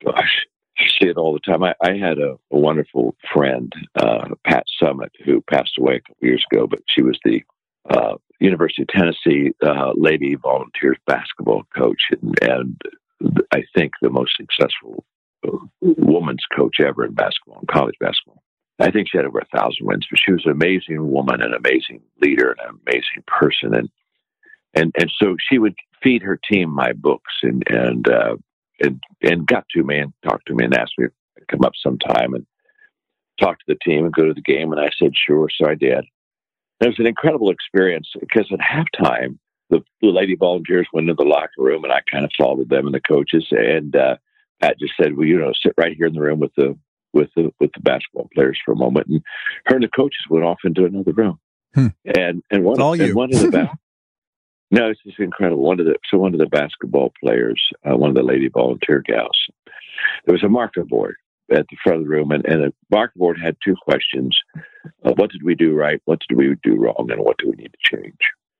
[0.06, 0.46] gosh,
[0.78, 1.64] I see it all the time.
[1.64, 6.28] I, I had a, a, wonderful friend, uh, Pat Summitt, who passed away a couple
[6.28, 7.44] years ago, but she was the
[7.90, 12.82] uh, University of Tennessee uh, Lady Volunteers basketball coach, and, and,
[13.52, 15.04] I think the most successful
[15.46, 18.42] uh, woman's coach ever in basketball, in college basketball.
[18.80, 21.54] I think she had over a thousand wins, but she was an amazing woman, an
[21.54, 23.76] amazing leader, and an amazing person.
[23.76, 23.90] And
[24.74, 28.36] and and so she would feed her team my books, and and uh,
[28.82, 31.74] and and got to me and talked to me and asked me to come up
[31.82, 32.46] sometime and
[33.40, 34.72] talk to the team and go to the game.
[34.72, 35.48] And I said, sure.
[35.50, 36.06] So I did.
[36.82, 39.38] It was an incredible experience because at halftime,
[39.70, 42.86] the, the Lady Volunteers went into the locker room and I kind of followed them
[42.86, 43.46] and the coaches.
[43.52, 44.18] And uh,
[44.62, 46.78] Pat just said, well, you know, sit right here in the room with the
[47.12, 49.08] with the with the basketball players for a moment.
[49.08, 49.22] And
[49.66, 51.40] her and the coaches went off into another room.
[51.76, 51.88] Hmm.
[52.06, 53.70] And and one, all and one of the
[54.72, 55.64] no, it's just incredible.
[55.64, 59.02] One of the so one of the basketball players, uh, one of the lady volunteer
[59.06, 59.38] gals,
[60.26, 61.16] there was a marker board
[61.52, 64.38] at the front of the room, and, and the marker board had two questions:
[65.04, 66.02] uh, What did we do right?
[66.06, 67.08] What did we do wrong?
[67.10, 68.18] And what do we need to change?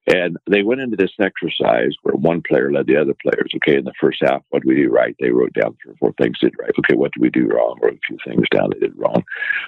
[0.10, 3.52] And they went into this exercise where one player led the other players.
[3.58, 5.16] Okay, in the first half, what did we do right?
[5.20, 6.72] They wrote down three or four things did right.
[6.80, 7.78] Okay, what did we do wrong?
[7.82, 9.24] Wrote a few things down they did wrong.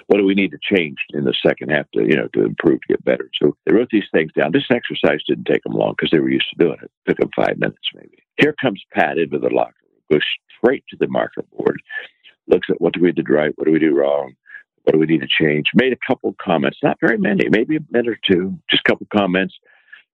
[0.08, 2.80] What do we need to change in the second half to you know to improve
[2.80, 3.30] to get better?
[3.40, 4.50] So they wrote these things down.
[4.50, 6.90] This exercise didn't take them long because they were used to doing it.
[6.90, 7.08] it.
[7.08, 8.18] Took them five minutes maybe.
[8.36, 10.26] Here comes Pat into the locker room, goes
[10.58, 11.80] straight to the marker board,
[12.48, 14.34] looks at what do we did right, what do we do wrong,
[14.82, 15.66] what do we need to change.
[15.74, 19.06] Made a couple comments, not very many, maybe a minute or two, just a couple
[19.14, 19.54] comments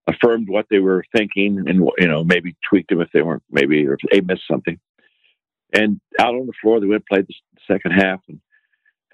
[0.08, 3.86] affirmed what they were thinking and you know maybe tweaked them if they weren't maybe
[3.86, 4.78] or if they missed something.
[5.72, 7.34] And out on the floor, they went and played the
[7.72, 8.20] second half.
[8.28, 8.40] And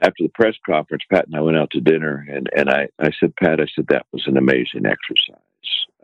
[0.00, 3.10] after the press conference, Pat and I went out to dinner, and and I I
[3.18, 5.42] said, Pat, I said that was an amazing exercise.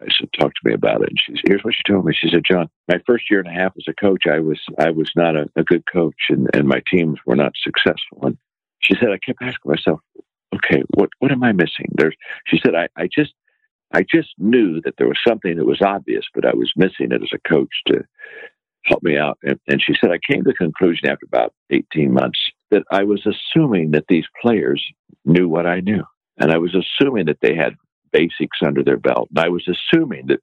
[0.00, 1.10] I said, talk to me about it.
[1.10, 2.14] And she said, here's what she told me.
[2.14, 4.90] She said, John, my first year and a half as a coach, I was I
[4.90, 8.18] was not a, a good coach, and and my teams were not successful.
[8.22, 8.38] And
[8.80, 10.00] she said, I kept asking myself,
[10.54, 11.92] okay, what what am I missing?
[11.92, 13.32] There's, she said, I I just
[13.92, 17.22] I just knew that there was something that was obvious, but I was missing it
[17.22, 18.04] as a coach to
[18.84, 19.38] help me out.
[19.42, 22.38] And, and she said, I came to the conclusion after about 18 months
[22.70, 24.84] that I was assuming that these players
[25.24, 26.04] knew what I knew.
[26.38, 27.74] And I was assuming that they had
[28.12, 29.28] basics under their belt.
[29.30, 30.40] And I was assuming that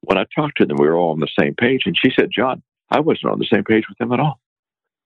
[0.00, 1.82] when I talked to them, we were all on the same page.
[1.86, 4.40] And she said, John, I wasn't on the same page with them at all.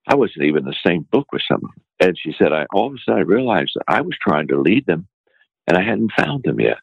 [0.06, 1.82] I wasn't even in the same book with some of them.
[2.00, 4.60] And she said, I all of a sudden I realized that I was trying to
[4.60, 5.06] lead them
[5.66, 6.78] and I hadn't found them yet.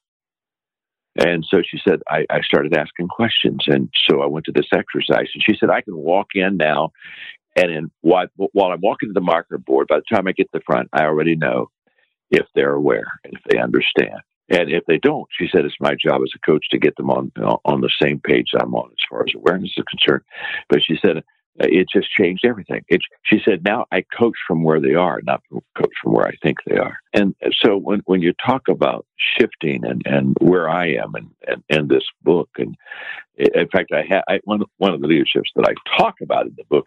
[1.17, 3.63] And so she said, I, I started asking questions.
[3.67, 5.27] And so I went to this exercise.
[5.33, 6.91] And she said, I can walk in now.
[7.55, 10.51] And in, while, while I'm walking to the marker board, by the time I get
[10.51, 11.71] to the front, I already know
[12.29, 14.21] if they're aware and if they understand.
[14.49, 17.09] And if they don't, she said, it's my job as a coach to get them
[17.09, 17.31] on
[17.65, 20.23] on the same page I'm on as far as awareness is concerned.
[20.69, 21.23] But she said,
[21.59, 22.83] Uh, it just changed everything.
[22.87, 25.41] It, she said, now I coach from where they are, not
[25.75, 26.97] coach from where I think they are.
[27.13, 31.63] And so when, when you talk about shifting and, and where I am and, and,
[31.69, 32.75] and this book, and
[33.37, 36.53] in fact, I had I, one, one of the leadershifts that I talk about in
[36.57, 36.85] the book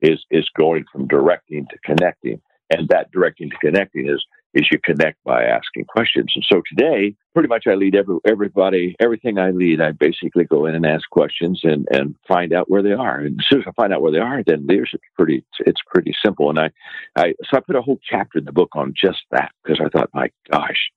[0.00, 2.40] is, is going from directing to connecting.
[2.70, 4.24] And that directing to connecting is
[4.54, 6.32] is you connect by asking questions.
[6.34, 10.66] And so today, pretty much I lead every, everybody, everything I lead, I basically go
[10.66, 13.18] in and ask questions and, and find out where they are.
[13.18, 16.14] And as soon as I find out where they are, then leadership's pretty, it's pretty
[16.24, 16.50] simple.
[16.50, 16.70] And I,
[17.16, 19.88] I, so I put a whole chapter in the book on just that because I
[19.88, 20.90] thought, my gosh,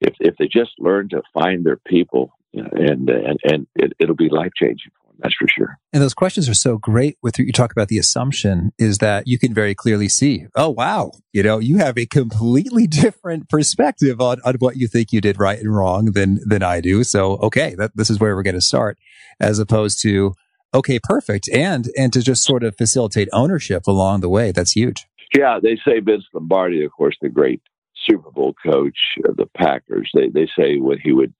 [0.00, 4.28] if, if they just learn to find their people and, and, and it, it'll be
[4.28, 5.78] life changing that's for sure.
[5.92, 9.38] And those questions are so great with you talk about the assumption is that you
[9.38, 14.40] can very clearly see, oh, wow, you know, you have a completely different perspective on,
[14.44, 17.04] on what you think you did right and wrong than, than I do.
[17.04, 18.98] So, okay, that, this is where we're going to start
[19.40, 20.34] as opposed to,
[20.74, 21.48] okay, perfect.
[21.52, 24.52] And, and to just sort of facilitate ownership along the way.
[24.52, 25.06] That's huge.
[25.34, 25.60] Yeah.
[25.62, 27.62] They say Vince Lombardi, of course, the great
[28.08, 31.32] Super Bowl coach of the Packers, they, they say when he would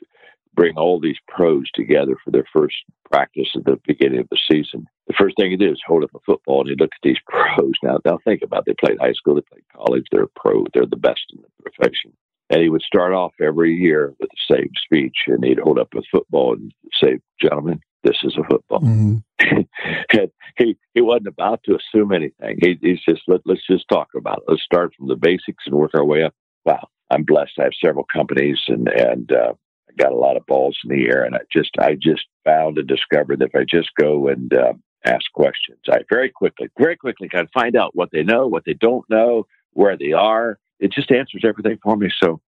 [0.54, 2.76] bring all these pros together for their first
[3.10, 4.86] practice at the beginning of the season.
[5.06, 7.18] The first thing he did is hold up a football and he looked at these
[7.28, 7.72] pros.
[7.82, 8.76] Now, now think about it.
[8.80, 11.70] They played high school, they played college, they're a pro, they're the best in the
[11.70, 12.12] profession.
[12.50, 15.88] And he would start off every year with the same speech and he'd hold up
[15.94, 18.80] a football and say, Gentlemen, this is a football.
[18.80, 19.16] Mm-hmm.
[20.18, 22.58] and he he wasn't about to assume anything.
[22.60, 24.44] He, he's just let, let's just talk about it.
[24.48, 26.34] Let's start from the basics and work our way up.
[26.64, 27.52] Wow, I'm blessed.
[27.58, 29.52] I have several companies and and uh,
[29.96, 32.88] got a lot of balls in the air, and I just I just found and
[32.88, 34.74] discovered that if I just go and uh,
[35.04, 38.74] ask questions, I very quickly, very quickly can find out what they know, what they
[38.74, 40.58] don't know, where they are.
[40.80, 42.10] It just answers everything for me.
[42.22, 42.40] So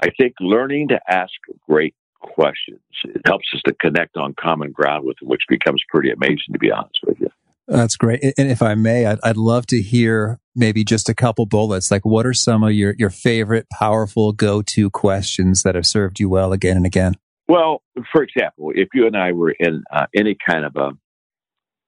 [0.00, 1.32] I think learning to ask
[1.68, 6.52] great questions it helps us to connect on common ground with which becomes pretty amazing
[6.52, 7.28] to be honest with you.
[7.72, 8.22] That's great.
[8.22, 11.90] And if I may, I'd, I'd love to hear maybe just a couple bullets.
[11.90, 16.20] Like, what are some of your, your favorite, powerful go to questions that have served
[16.20, 17.14] you well again and again?
[17.48, 17.82] Well,
[18.12, 20.90] for example, if you and I were in uh, any kind of a,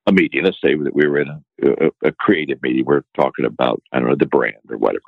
[0.07, 3.45] a meeting, let's say that we were in a, a, a, creative meeting, we're talking
[3.45, 5.03] about, I don't know, the brand or whatever.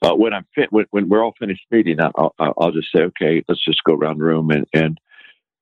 [0.00, 3.44] Uh, when I'm fit, when, when, we're all finished meeting, I'll, I'll, just say, okay,
[3.46, 4.98] let's just go around the room and, and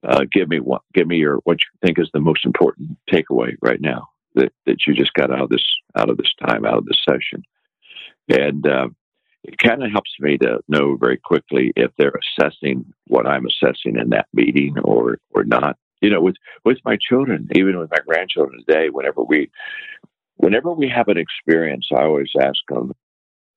[0.07, 3.57] uh, give me what, give me your what you think is the most important takeaway
[3.63, 4.09] right now.
[4.35, 5.65] that, that you just got out of this
[5.97, 7.43] out of this time, out of this session.
[8.29, 8.89] And uh,
[9.43, 13.97] it kind of helps me to know very quickly if they're assessing what I'm assessing
[13.99, 15.77] in that meeting or or not.
[16.01, 19.51] You know, with with my children, even with my grandchildren today, whenever we
[20.37, 22.93] whenever we have an experience, I always ask them.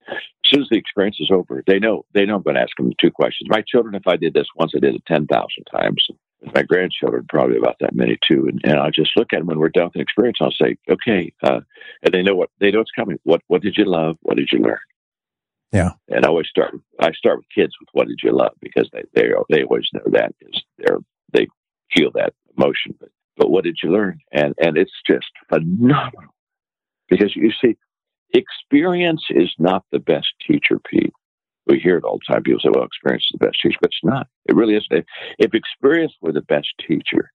[0.10, 2.78] As soon as the experience is over, they know they know I'm going to ask
[2.78, 3.50] them two questions.
[3.50, 6.08] My children, if I did this once, I did it ten thousand times.
[6.54, 8.48] My grandchildren, probably about that many too.
[8.48, 10.38] And, and I'll just look at them when we're done with an experience.
[10.40, 11.62] I'll say, "Okay," uh,
[12.04, 13.18] and they know what they know what's coming.
[13.24, 14.18] What What did you love?
[14.22, 14.78] What did you learn?
[15.72, 15.92] Yeah.
[16.10, 16.76] And I always start.
[17.00, 20.12] I start with kids with "What did you love?" because they they they always know
[20.12, 21.00] that because they're
[21.34, 21.48] they
[21.94, 22.96] feel that emotion.
[23.00, 24.20] But but what did you learn?
[24.32, 26.34] And and it's just phenomenal
[27.10, 27.78] because you see,
[28.34, 31.14] experience is not the best teacher, Pete.
[31.68, 32.44] We hear it all the time.
[32.44, 34.28] People say, "Well, experience is the best teacher," but it's not.
[34.48, 35.06] It really isn't.
[35.38, 37.32] If experience were the best teacher,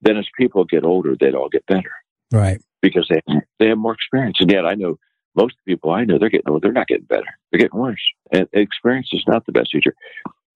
[0.00, 1.92] then as people get older, they'd all get better,
[2.32, 2.60] right?
[2.82, 3.20] Because they
[3.58, 4.38] they have more experience.
[4.40, 4.98] And yet, I know
[5.36, 6.60] most people I know they're getting older.
[6.60, 7.26] They're not getting better.
[7.50, 8.02] They're getting worse.
[8.32, 9.94] And experience is not the best teacher.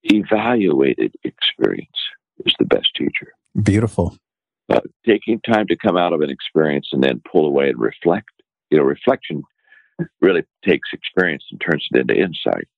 [0.05, 1.99] Evaluated experience
[2.47, 3.33] is the best teacher.
[3.63, 4.17] Beautiful.
[4.71, 8.29] Uh, taking time to come out of an experience and then pull away and reflect.
[8.71, 9.43] You know, reflection
[10.21, 12.69] really takes experience and turns it into insight.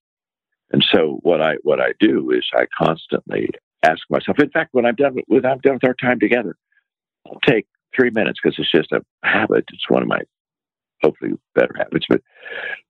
[0.73, 3.49] And so what I what I do is I constantly
[3.83, 4.39] ask myself.
[4.39, 6.57] In fact, when I'm done with when I'm done with our time together,
[7.27, 9.65] I'll take three minutes because it's just a habit.
[9.73, 10.21] It's one of my
[11.03, 12.21] hopefully better habits, but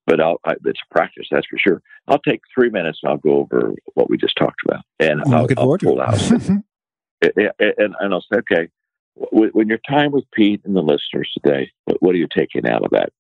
[0.07, 1.83] but I'll, I, it's a practice that's for sure.
[2.09, 5.47] I'll take three minutes and I'll go over what we just talked about, and I'll,
[5.57, 6.21] I'll pull out
[7.23, 8.69] and, and, and I'll say, okay,
[9.15, 12.91] when your time with Pete and the listeners today, what are you taking out of
[12.91, 13.11] that?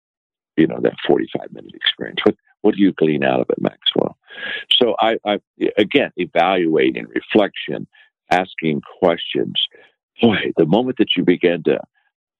[0.57, 2.20] You know, that 45 minute experience.
[2.25, 4.16] What what do you glean out of it, Maxwell?
[4.81, 5.38] So I, I
[5.77, 7.87] again evaluating, reflection,
[8.31, 9.55] asking questions.
[10.20, 11.81] Boy, the moment that you begin to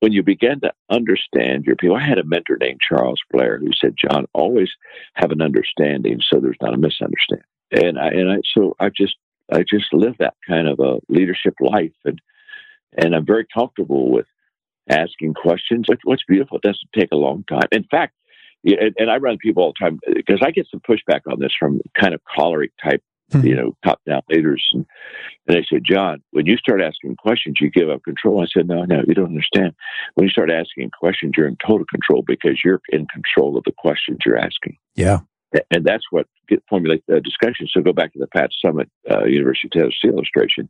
[0.01, 3.71] when you begin to understand your people, I had a mentor named Charles Blair who
[3.79, 4.71] said, "John, always
[5.15, 9.17] have an understanding, so there's not a misunderstanding." And I and I so I just
[9.53, 12.21] I just live that kind of a leadership life, and
[12.97, 14.27] and I'm very comfortable with
[14.89, 15.87] asking questions.
[16.05, 17.69] What's beautiful, it doesn't take a long time.
[17.71, 18.15] In fact,
[18.65, 21.53] and, and I run people all the time because I get some pushback on this
[21.59, 23.47] from kind of choleric type, Hmm.
[23.47, 24.69] you know, top down leaders.
[24.73, 24.85] And,
[25.47, 28.43] and they said, John, when you start asking questions, you give up control.
[28.43, 29.73] I said, no, no, you don't understand.
[30.15, 33.73] When you start asking questions, you're in total control because you're in control of the
[33.79, 34.79] questions you're asking.
[34.97, 35.21] Yeah.
[35.71, 37.69] And that's what get, formulate the discussion.
[37.71, 40.69] So go back to the Pat Summitt uh, University of Tennessee illustration.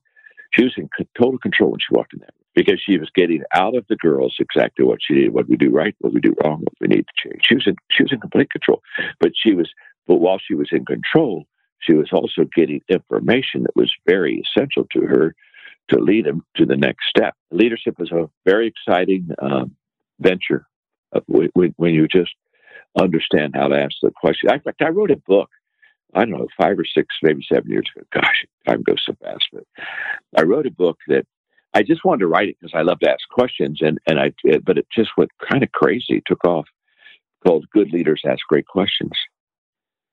[0.53, 3.43] She was in c- total control when she walked in there because she was getting
[3.55, 6.35] out of the girls exactly what she needed, what we do right, what we do
[6.43, 7.43] wrong, what we need to change.
[7.45, 8.83] She was in she was in complete control.
[9.21, 9.71] But she was
[10.07, 11.47] but while she was in control,
[11.79, 15.35] she was also getting information that was very essential to her
[15.89, 17.35] to lead them to the next step.
[17.51, 19.75] Leadership is a very exciting um,
[20.21, 20.67] venture
[21.15, 22.33] uh, when, when you just
[22.99, 24.51] understand how to ask the question.
[24.53, 25.51] In fact, I wrote a book.
[26.13, 28.05] I don't know, five or six, maybe seven years ago.
[28.13, 29.45] Gosh, time goes so fast.
[29.53, 29.63] But
[30.37, 31.25] I wrote a book that
[31.75, 34.33] I just wanted to write it because I love to ask questions, and and I
[34.65, 36.67] but it just went kind of crazy, took off.
[37.47, 39.13] Called "Good Leaders Ask Great Questions,"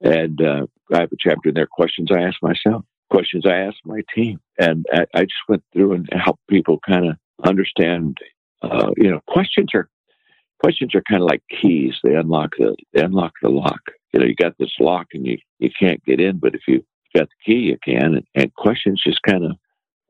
[0.00, 1.66] and uh, I have a chapter in there.
[1.66, 5.92] Questions I ask myself, questions I ask my team, and I, I just went through
[5.92, 8.18] and helped people kind of understand.
[8.62, 9.88] Uh, you know, questions are
[10.60, 11.94] questions are kind of like keys.
[12.02, 13.80] They unlock the they unlock the lock.
[14.12, 16.84] You know, you got this lock and you you can't get in, but if you
[17.14, 18.14] got the key, you can.
[18.14, 19.52] And, and questions just kind of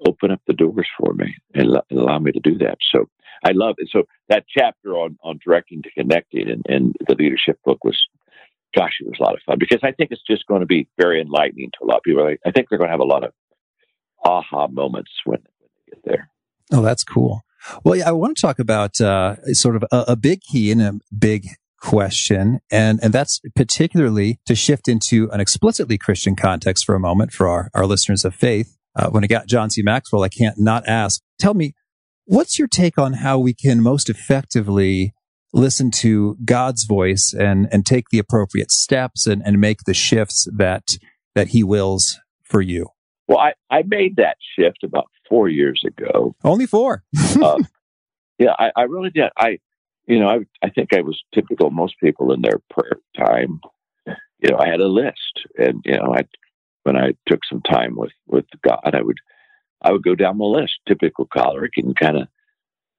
[0.07, 2.79] open up the doors for me and allow me to do that.
[2.93, 3.09] So
[3.45, 3.89] I love it.
[3.91, 7.99] So that chapter on, on directing to connecting and, and the leadership book was,
[8.75, 10.89] gosh, it was a lot of fun because I think it's just going to be
[10.99, 12.25] very enlightening to a lot of people.
[12.25, 13.33] I think they're going to have a lot of
[14.25, 16.31] aha moments when, when they get there.
[16.73, 17.43] Oh, that's cool.
[17.85, 20.81] Well, yeah, I want to talk about uh, sort of a, a big key and
[20.81, 21.49] a big
[21.81, 27.33] question, and and that's particularly to shift into an explicitly Christian context for a moment
[27.33, 28.78] for our, our listeners of faith.
[28.99, 29.81] Uh, when I got John C.
[29.83, 31.23] Maxwell, I can't not ask.
[31.39, 31.75] Tell me,
[32.25, 35.15] what's your take on how we can most effectively
[35.53, 40.49] listen to God's voice and and take the appropriate steps and, and make the shifts
[40.57, 40.99] that
[41.37, 42.89] that He wills for you?
[43.29, 46.35] Well, I, I made that shift about four years ago.
[46.43, 47.05] Only four.
[47.43, 47.59] uh,
[48.39, 49.31] yeah, I, I really did.
[49.37, 49.59] I,
[50.07, 53.61] you know, I, I think I was typical most people in their prayer time.
[54.07, 56.23] You know, I had a list, and you know, I
[56.89, 59.19] when I took some time with with God, I would
[59.83, 62.29] I would go down the list, typical choleric, and kind of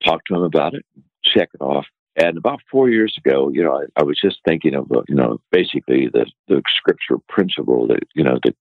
[0.06, 0.86] talk to him about it,
[1.24, 1.88] check it off.
[2.16, 5.40] And about four years ago, you know, I, I was just thinking of, you know,
[5.52, 8.56] basically the the scripture principle that you know that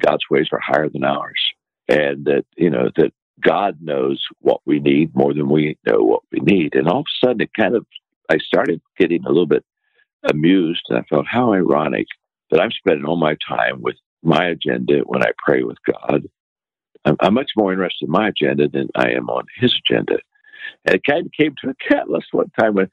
[0.00, 1.40] God's ways are higher than ours,
[1.88, 3.12] and that you know that
[3.42, 6.76] God knows what we need more than we know what we need.
[6.76, 7.84] And all of a sudden, it kind of
[8.30, 9.64] I started getting a little bit
[10.30, 12.06] amused, and I felt how ironic
[12.50, 16.24] that I'm spending all my time with my agenda when I pray with God.
[17.04, 20.18] I'm, I'm much more interested in my agenda than I am on His agenda.
[20.84, 22.90] And it kind of came to a catalyst one time when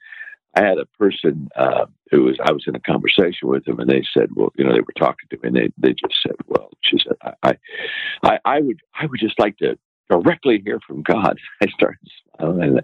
[0.54, 3.90] I had a person uh, who was I was in a conversation with them, and
[3.90, 6.36] they said, "Well, you know, they were talking to me, and they they just said,
[6.46, 7.58] well, she said, I
[8.22, 11.98] I, I would I would just like to directly hear from God." I started
[12.38, 12.78] smiling,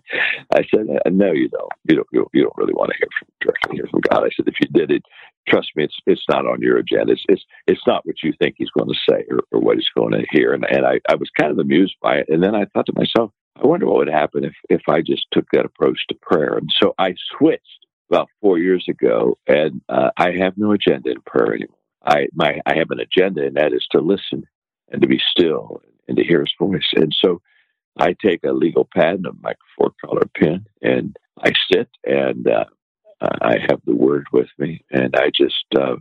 [0.55, 1.73] I said, "No, you don't.
[1.89, 2.29] You don't.
[2.33, 4.69] You don't really want to hear from directly hear from God." I said, "If you
[4.73, 5.03] did it,
[5.49, 7.13] trust me, it's it's not on your agenda.
[7.13, 9.91] It's it's it's not what you think He's going to say or, or what He's
[9.97, 12.55] going to hear." And and I I was kind of amused by it, and then
[12.55, 15.65] I thought to myself, I wonder what would happen if, if I just took that
[15.65, 16.57] approach to prayer.
[16.57, 21.21] And so I switched about four years ago, and uh, I have no agenda in
[21.23, 21.77] prayer anymore.
[22.05, 24.45] I my I have an agenda, and that is to listen
[24.93, 26.89] and to be still and to hear His voice.
[26.95, 27.41] And so
[27.99, 32.49] I take a legal pad and a my four color pen, and I sit and
[32.49, 32.65] uh,
[33.21, 35.97] I have the Word with me, and I just uh,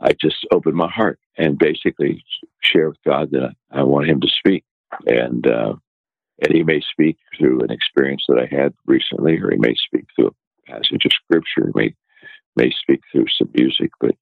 [0.00, 2.24] I just open my heart and basically
[2.62, 4.64] share with God that I want Him to speak,
[5.06, 5.74] and uh,
[6.42, 10.06] and He may speak through an experience that I had recently, or He may speak
[10.14, 11.94] through a passage of Scripture, may
[12.56, 14.14] may speak through some music, but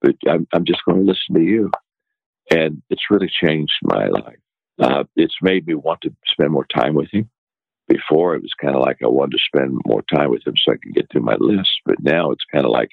[0.00, 1.70] but I'm, I'm just going to listen to you,
[2.50, 4.38] and it's really changed my life.
[4.80, 7.30] Uh, it's made me want to spend more time with Him.
[7.88, 10.72] Before it was kind of like I wanted to spend more time with Him so
[10.72, 12.90] I could get through my list, but now it's kind of like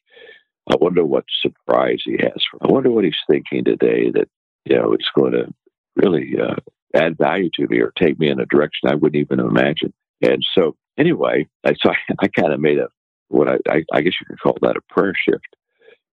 [0.71, 2.43] I wonder what surprise He has.
[2.49, 2.61] For Me.
[2.69, 4.29] I wonder what He's thinking today that
[4.65, 5.53] you know it's going to
[5.95, 6.55] really uh,
[6.95, 9.93] add value to me or take me in a direction I wouldn't even imagine.
[10.21, 12.87] And so, anyway, I, so I, I kind of made a
[13.27, 15.55] what I, I, I guess you could call that a prayer shift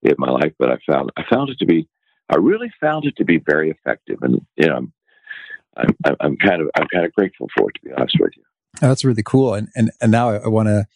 [0.02, 0.52] in my life.
[0.58, 1.88] But I found I found it to be
[2.30, 4.92] I really found it to be very effective, and you know, I'm
[6.04, 8.42] I'm, I'm kind of I'm kind of grateful for it to be honest with you.
[8.80, 9.54] That's really cool.
[9.54, 10.86] And and and now I, I want to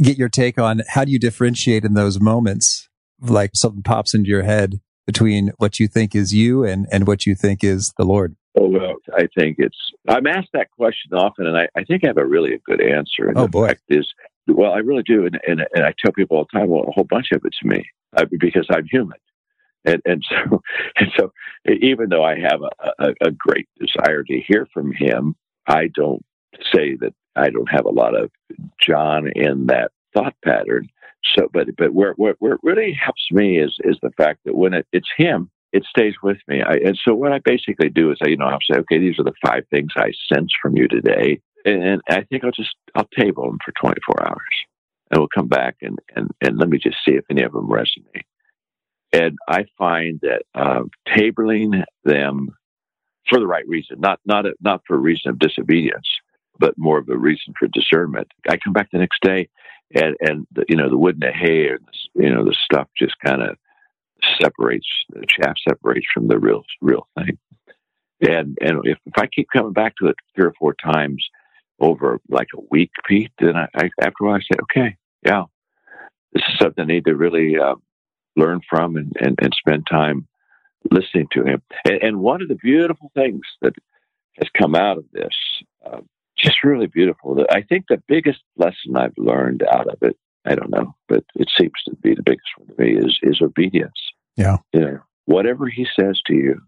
[0.00, 2.88] get your take on how do you differentiate in those moments,
[3.20, 7.26] like something pops into your head between what you think is you and and what
[7.26, 8.36] you think is the Lord.
[8.56, 9.76] Oh well, I think it's.
[10.08, 12.80] I'm asked that question often, and I, I think I have a really a good
[12.80, 13.28] answer.
[13.28, 14.06] And oh the boy, fact is,
[14.46, 16.92] well, I really do, and, and and I tell people all the time, well, a
[16.92, 17.84] whole bunch of it's me
[18.16, 19.18] uh, because I'm human,
[19.84, 20.62] and and so
[20.96, 21.32] and so
[21.66, 25.34] even though I have a, a, a great desire to hear from him,
[25.66, 26.24] I don't
[26.72, 28.30] say that I don't have a lot of
[28.80, 30.88] John in that thought pattern.
[31.36, 34.56] So, but but where where, where it really helps me is is the fact that
[34.56, 36.62] when it, it's him, it stays with me.
[36.62, 39.18] I, and so what I basically do is, I, you know, I'll say, okay, these
[39.18, 42.76] are the five things I sense from you today, and, and I think I'll just
[42.94, 44.54] I'll table them for 24 hours,
[45.10, 47.68] and we'll come back and and and let me just see if any of them
[47.68, 48.24] resonate.
[49.14, 52.48] And I find that uh, tabling them
[53.28, 56.08] for the right reason, not not a, not for a reason of disobedience,
[56.58, 58.26] but more of a reason for discernment.
[58.48, 59.48] I come back the next day,
[59.94, 62.56] and and the, you know the wood and the hay, or the, you know the
[62.64, 63.56] stuff just kind of
[64.40, 67.38] separates the chaff separates from the real real thing.
[68.20, 71.24] And and if, if I keep coming back to it three or four times
[71.78, 75.44] over like a week, Pete, then I, I after a while I say, okay, yeah,
[76.32, 77.76] this is something I need to really uh,
[78.36, 80.26] learn from and, and, and spend time
[80.90, 81.62] listening to him.
[81.84, 83.74] And, and, one of the beautiful things that
[84.38, 85.34] has come out of this,
[85.86, 86.00] uh,
[86.36, 87.44] just really beautiful.
[87.50, 91.48] I think the biggest lesson I've learned out of it I don't know, but it
[91.58, 93.98] seems to be the biggest one to me is is obedience.
[94.36, 94.58] Yeah.
[94.72, 96.60] You know, whatever he says to you,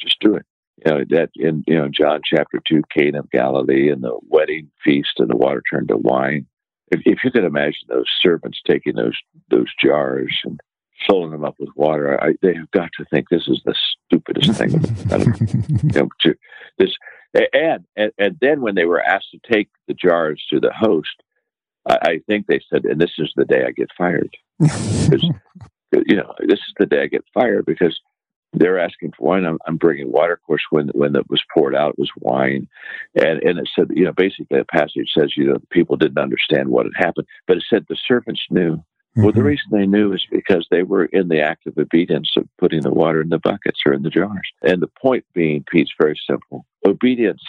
[0.00, 0.46] just do it.
[0.84, 4.70] You know, that in you know, John chapter two, Cana of Galilee and the wedding
[4.84, 6.46] feast and the water turned to wine.
[6.90, 9.16] If, if you could imagine those servants taking those
[9.50, 10.60] those jars and
[11.06, 13.74] filling them up with water, I, they have got to think this is the
[14.06, 14.70] stupidest thing.
[15.92, 16.34] you know, to,
[16.78, 16.90] this
[17.52, 21.22] and, and and then when they were asked to take the jars to the host,
[21.88, 24.36] I, I think they said, and this is the day I get fired.
[24.60, 28.00] you know, this is the day I get fired because
[28.52, 29.44] they're asking for wine.
[29.44, 30.34] I'm, I'm, bringing water.
[30.34, 32.68] Of course, when when it was poured out, it was wine,
[33.16, 36.18] and and it said, you know, basically the passage says, you know, the people didn't
[36.18, 38.82] understand what had happened, but it said the servants knew.
[39.16, 39.46] Well, the mm-hmm.
[39.46, 42.90] reason they knew is because they were in the act of obedience of putting the
[42.90, 44.50] water in the buckets or in the jars.
[44.62, 47.42] And the point being, Pete's very simple: obedience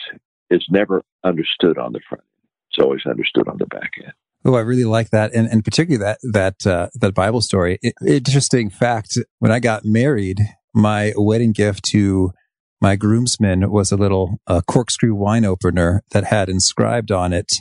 [0.51, 2.23] is never understood on the front;
[2.69, 4.13] it's always understood on the back end.
[4.45, 7.79] Oh, I really like that, and and particularly that that uh, that Bible story.
[7.81, 10.37] It, interesting fact: when I got married,
[10.73, 12.31] my wedding gift to
[12.79, 17.53] my groomsmen was a little uh, corkscrew wine opener that had inscribed on it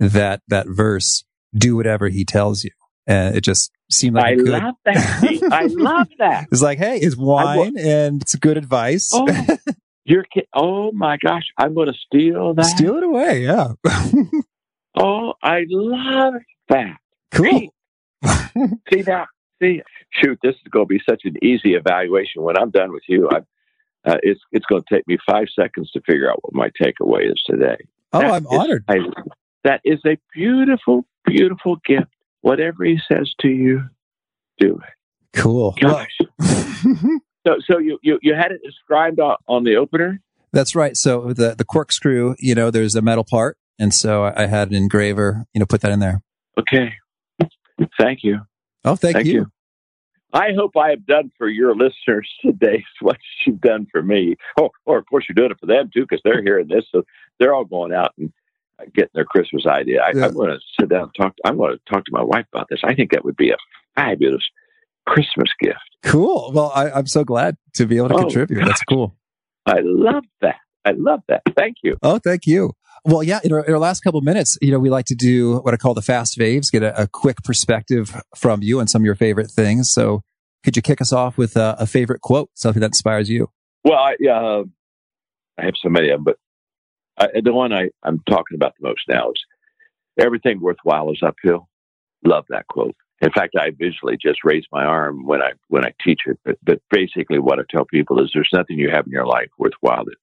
[0.00, 1.22] that that verse,
[1.56, 2.72] "Do whatever He tells you,"
[3.06, 5.48] and it just seemed like I love that.
[5.52, 6.48] I love that.
[6.50, 9.10] It's like, hey, it's wine, and it's good advice.
[9.12, 9.26] Oh.
[10.06, 12.66] You're kid- oh my gosh, I'm going to steal that.
[12.66, 13.72] Steal it away, yeah.
[14.96, 16.34] Oh, I love
[16.68, 16.98] that.
[17.32, 17.74] Cool.
[18.24, 19.26] see now,
[19.60, 22.42] see, shoot, this is going to be such an easy evaluation.
[22.42, 23.38] When I'm done with you, I,
[24.08, 27.26] uh, it's it's going to take me five seconds to figure out what my takeaway
[27.26, 27.76] is today.
[28.12, 28.84] Oh, that I'm is, honored.
[28.86, 28.98] I,
[29.64, 32.13] that is a beautiful, beautiful gift.
[32.44, 33.84] Whatever he says to you,
[34.58, 35.40] do it.
[35.40, 35.74] Cool.
[35.80, 36.14] Gosh.
[36.42, 40.20] so, so you, you you had it described on, on the opener.
[40.52, 40.94] That's right.
[40.94, 44.74] So the the corkscrew, you know, there's a metal part, and so I had an
[44.74, 46.20] engraver, you know, put that in there.
[46.58, 46.92] Okay.
[47.98, 48.40] Thank you.
[48.84, 49.32] Oh, thank, thank you.
[49.32, 49.46] you.
[50.34, 53.16] I hope I have done for your listeners today what
[53.46, 54.36] you've done for me.
[54.60, 57.04] Oh, or of course you're doing it for them too, because they're hearing this, so
[57.40, 58.34] they're all going out and
[58.94, 60.02] getting their Christmas idea.
[60.02, 60.26] I, yeah.
[60.26, 61.34] I'm going to sit down and talk.
[61.44, 62.80] I'm going to talk to my wife about this.
[62.84, 63.56] I think that would be a
[63.94, 64.44] fabulous
[65.06, 65.78] Christmas gift.
[66.02, 66.52] Cool.
[66.54, 68.64] Well, I, am so glad to be able to oh, contribute.
[68.64, 69.14] That's cool.
[69.66, 70.56] I love that.
[70.84, 71.42] I love that.
[71.56, 71.96] Thank you.
[72.02, 72.72] Oh, thank you.
[73.06, 75.14] Well, yeah, in our, in our, last couple of minutes, you know, we like to
[75.14, 78.88] do what I call the fast faves, get a, a quick perspective from you and
[78.88, 79.90] some of your favorite things.
[79.92, 80.22] So
[80.62, 83.50] could you kick us off with a, a favorite quote, something that inspires you?
[83.84, 84.64] Well, I, uh,
[85.58, 86.38] I have so many of them, but
[87.18, 89.44] I, the one I, I'm talking about the most now is
[90.18, 91.68] everything worthwhile is uphill.
[92.24, 92.96] Love that quote.
[93.20, 96.38] In fact, I visually just raise my arm when I when I teach it.
[96.44, 99.48] But, but basically, what I tell people is there's nothing you have in your life
[99.58, 100.16] worthwhile that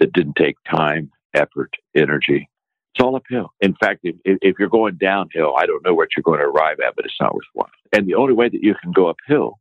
[0.00, 2.48] that didn't take time, effort, energy.
[2.94, 3.52] It's all uphill.
[3.60, 6.78] In fact, if, if you're going downhill, I don't know what you're going to arrive
[6.84, 7.70] at, but it's not worthwhile.
[7.92, 9.58] And the only way that you can go uphill,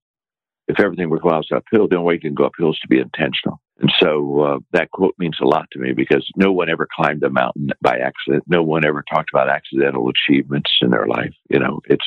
[0.68, 3.00] if everything worthwhile is uphill, the only way you can go uphill is to be
[3.00, 3.60] intentional.
[3.84, 7.22] And so uh, that quote means a lot to me because no one ever climbed
[7.24, 8.46] a mountain by accident.
[8.48, 11.34] No one ever talked about accidental achievements in their life.
[11.50, 12.06] You know, it's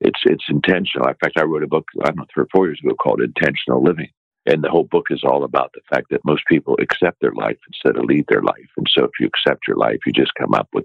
[0.00, 1.08] it's it's intentional.
[1.08, 3.20] In fact, I wrote a book I don't know three or four years ago called
[3.20, 4.10] Intentional Living,
[4.46, 7.58] and the whole book is all about the fact that most people accept their life
[7.66, 8.70] instead of lead their life.
[8.76, 10.84] And so, if you accept your life, you just come up with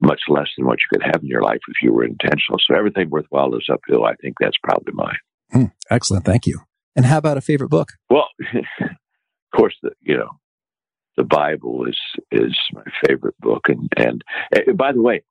[0.00, 2.58] much less than what you could have in your life if you were intentional.
[2.58, 4.04] So everything worthwhile is uphill.
[4.04, 5.18] I think that's probably mine.
[5.52, 6.62] Hmm, excellent, thank you.
[6.96, 7.92] And how about a favorite book?
[8.10, 8.26] Well.
[9.52, 10.30] of course, the you know,
[11.16, 11.98] the Bible is
[12.30, 15.22] is my favorite book, and and, and by the way,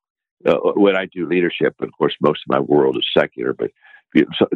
[0.46, 3.70] uh, when I do leadership, of course, most of my world is secular, but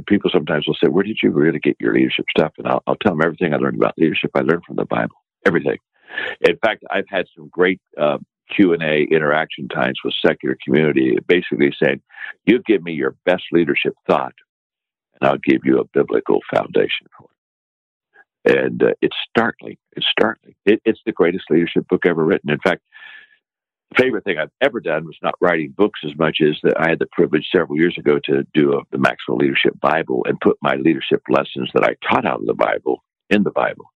[0.07, 2.97] people sometimes will say, "Where did you really get your leadership stuff?" And I'll, I'll
[2.97, 4.31] tell them everything I learned about leadership.
[4.35, 5.79] I learned from the Bible, everything.
[6.41, 8.19] In fact, I've had some great uh,
[8.55, 12.03] Q and A interaction times with secular community, basically saying,
[12.45, 14.35] "You give me your best leadership thought,
[15.21, 17.36] and I'll give you a biblical foundation for it."
[18.47, 19.77] And uh, it's startling.
[19.97, 20.55] It's startling.
[20.65, 22.51] It, it's the greatest leadership book ever written.
[22.51, 22.83] In fact,
[23.91, 26.91] the favorite thing I've ever done was not writing books as much as that I
[26.91, 30.57] had the privilege several years ago to do a, the Maxwell Leadership Bible and put
[30.63, 33.93] my leadership lessons that I taught out of the Bible in the Bible.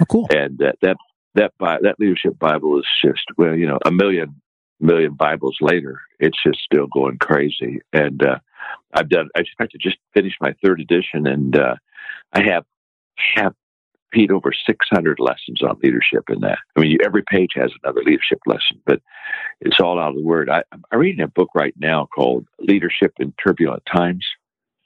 [0.00, 0.28] Oh, cool!
[0.34, 0.96] And that that
[1.34, 4.40] that that leadership Bible is just well, you know, a million
[4.80, 7.80] million Bibles later, it's just still going crazy.
[7.92, 8.38] And uh,
[8.92, 9.28] I've done.
[9.36, 11.76] I expect to just finish my third edition, and uh,
[12.32, 12.64] I have
[13.34, 13.54] have
[14.12, 16.58] Pete over 600 lessons on leadership in that.
[16.76, 19.00] I mean, every page has another leadership lesson, but
[19.60, 20.50] it's all out of the word.
[20.50, 24.26] I, am reading a book right now called Leadership in Turbulent Times.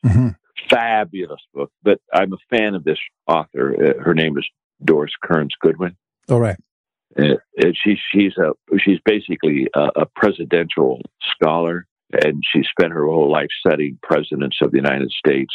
[0.05, 0.29] Mm-hmm.
[0.71, 3.75] Fabulous book, but I'm a fan of this author.
[3.75, 4.47] Uh, her name is
[4.85, 5.97] Doris Kearns Goodwin.
[6.29, 6.57] All right.
[7.19, 7.37] Uh,
[7.83, 11.01] she, she's a she's basically a, a presidential
[11.35, 15.55] scholar, and she spent her whole life studying presidents of the United States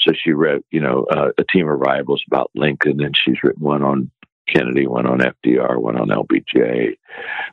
[0.00, 3.62] so she wrote, you know, uh, a team of rivals about Lincoln, and she's written
[3.62, 4.10] one on
[4.48, 6.96] Kennedy, one on FDR, one on LBJ,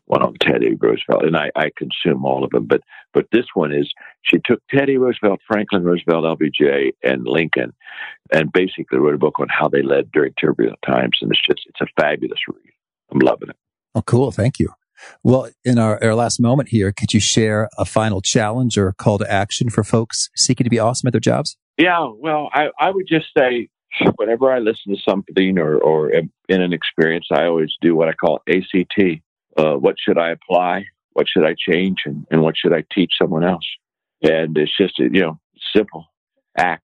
[0.06, 2.66] one on Teddy Roosevelt, and I, I consume all of them.
[2.66, 2.82] But
[3.14, 3.91] but this one is
[4.24, 7.74] she took Teddy Roosevelt, Franklin Roosevelt, LBJ, and Lincoln,
[8.32, 11.62] and basically wrote a book on how they led during turbulent times, and it's just
[11.68, 12.74] it's a fabulous read.
[13.12, 13.58] I'm loving it.
[13.93, 14.32] Oh, cool!
[14.32, 14.70] Thank you.
[15.24, 19.20] Well, in our, our last moment here, could you share a final challenge or call
[19.20, 21.56] to action for folks seeking to be awesome at their jobs?
[21.78, 23.70] Yeah, well, I, I would just say
[24.16, 28.14] whenever I listen to something or, or in an experience, I always do what I
[28.14, 29.22] call ACT.
[29.56, 30.86] Uh, what should I apply?
[31.14, 31.98] What should I change?
[32.06, 33.68] And, and what should I teach someone else?
[34.22, 35.40] And it's just, you know,
[35.76, 36.06] simple
[36.58, 36.84] act.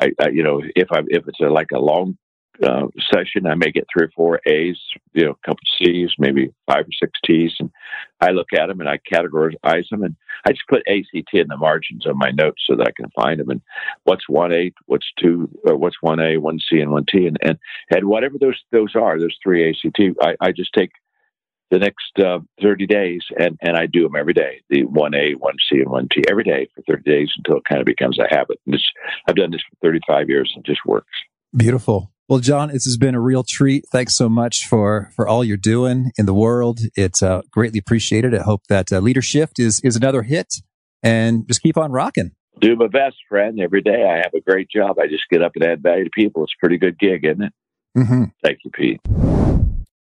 [0.00, 2.16] I, I, you know, if I if it's a, like a long
[2.62, 4.78] uh, session, I may get three or four A's,
[5.12, 7.70] you know, a couple of C's, maybe five or six T's, and
[8.20, 11.56] I look at them and I categorize them, and I just put ACT in the
[11.56, 13.50] margins of my notes so that I can find them.
[13.50, 13.62] And
[14.04, 17.58] what's one A, what's two, what's one A, one C, and one T, and and
[17.90, 20.92] and whatever those those are, those three ACT, I, I just take
[21.72, 25.80] the next uh, 30 days and, and I do them every day, the 1A, 1C,
[25.80, 28.60] and 1T every day for 30 days until it kind of becomes a habit.
[28.66, 28.78] And
[29.26, 31.08] I've done this for 35 years and it just works.
[31.56, 32.12] Beautiful.
[32.28, 33.84] Well, John, this has been a real treat.
[33.92, 36.80] Thanks so much for for all you're doing in the world.
[36.96, 38.34] It's uh, greatly appreciated.
[38.34, 40.54] I hope that uh, Leadershift is is another hit
[41.02, 42.30] and just keep on rocking.
[42.60, 43.60] Do my best, friend.
[43.60, 44.98] Every day I have a great job.
[44.98, 46.44] I just get up and add value to people.
[46.44, 47.52] It's a pretty good gig, isn't it?
[47.98, 48.24] Mm-hmm.
[48.42, 49.00] Thank you, Pete.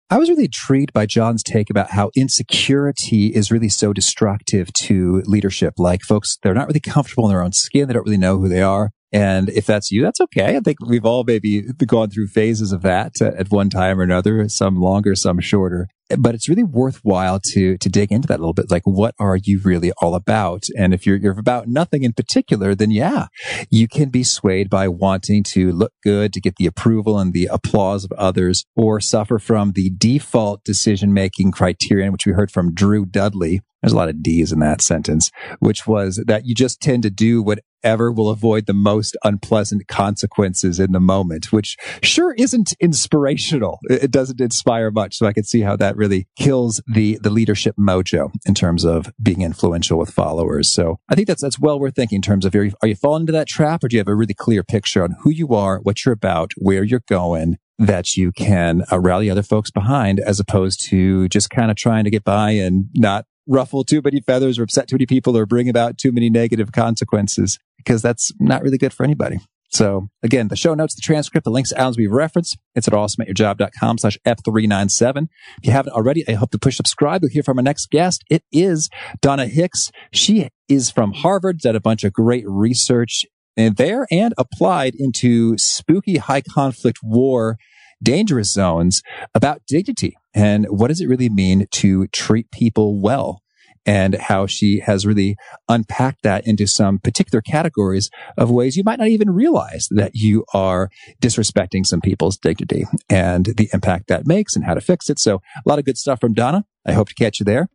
[0.09, 5.23] I was really intrigued by John's take about how insecurity is really so destructive to
[5.27, 5.75] leadership.
[5.79, 7.89] Like folks, they're not really comfortable in their own skin.
[7.89, 8.93] They don't really know who they are.
[9.13, 10.57] And if that's you, that's okay.
[10.57, 14.03] I think we've all maybe gone through phases of that uh, at one time or
[14.03, 15.89] another, some longer, some shorter.
[16.17, 18.71] But it's really worthwhile to to dig into that a little bit.
[18.71, 20.65] Like, what are you really all about?
[20.79, 23.27] And if you're you're about nothing in particular, then yeah,
[23.71, 27.47] you can be swayed by wanting to look good, to get the approval and the
[27.47, 32.73] applause of others, or suffer from the default decision making criterion, which we heard from
[32.73, 33.63] Drew Dudley.
[33.83, 37.11] There's a lot of D's in that sentence, which was that you just tend to
[37.11, 37.43] do
[37.87, 43.79] whatever will avoid the most unpleasant consequences in the moment, which sure isn't inspirational.
[43.89, 45.17] It doesn't inspire much.
[45.17, 49.13] So I can see how that really kills the, the leadership mojo in terms of
[49.23, 50.69] being influential with followers.
[50.69, 52.97] So I think that's, that's well worth thinking in terms of are you, are you
[52.97, 55.55] falling into that trap or do you have a really clear picture on who you
[55.55, 60.19] are, what you're about, where you're going, that you can uh, rally other folks behind
[60.19, 64.21] as opposed to just kind of trying to get by and not ruffle too many
[64.21, 68.33] feathers or upset too many people or bring about too many negative consequences because that's
[68.41, 69.39] not really good for anybody.
[69.69, 72.95] So again, the show notes, the transcript, the links to items we've referenced, it's at
[72.95, 75.29] awesomeatyourjob.com slash F397.
[75.59, 77.23] If you haven't already, I hope to push subscribe.
[77.23, 78.25] You'll hear from our next guest.
[78.31, 78.89] It is
[79.21, 79.91] Donna Hicks.
[80.13, 83.25] She is from Harvard, did a bunch of great research
[83.57, 87.57] there and applied into spooky high conflict war
[88.03, 89.03] dangerous zones
[89.35, 93.41] about dignity and what does it really mean to treat people well
[93.87, 95.37] and how she has really
[95.69, 100.45] unpacked that into some particular categories of ways you might not even realize that you
[100.53, 100.91] are
[101.23, 105.19] disrespecting some people's dignity and the impact that makes and how to fix it.
[105.19, 106.65] So a lot of good stuff from Donna.
[106.85, 107.69] I hope to catch you there.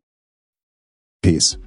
[1.24, 1.57] Peace.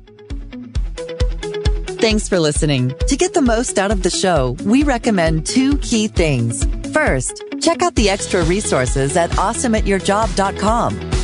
[2.04, 2.92] Thanks for listening.
[3.08, 6.66] To get the most out of the show, we recommend two key things.
[6.92, 11.23] First, check out the extra resources at awesomeatyourjob.com.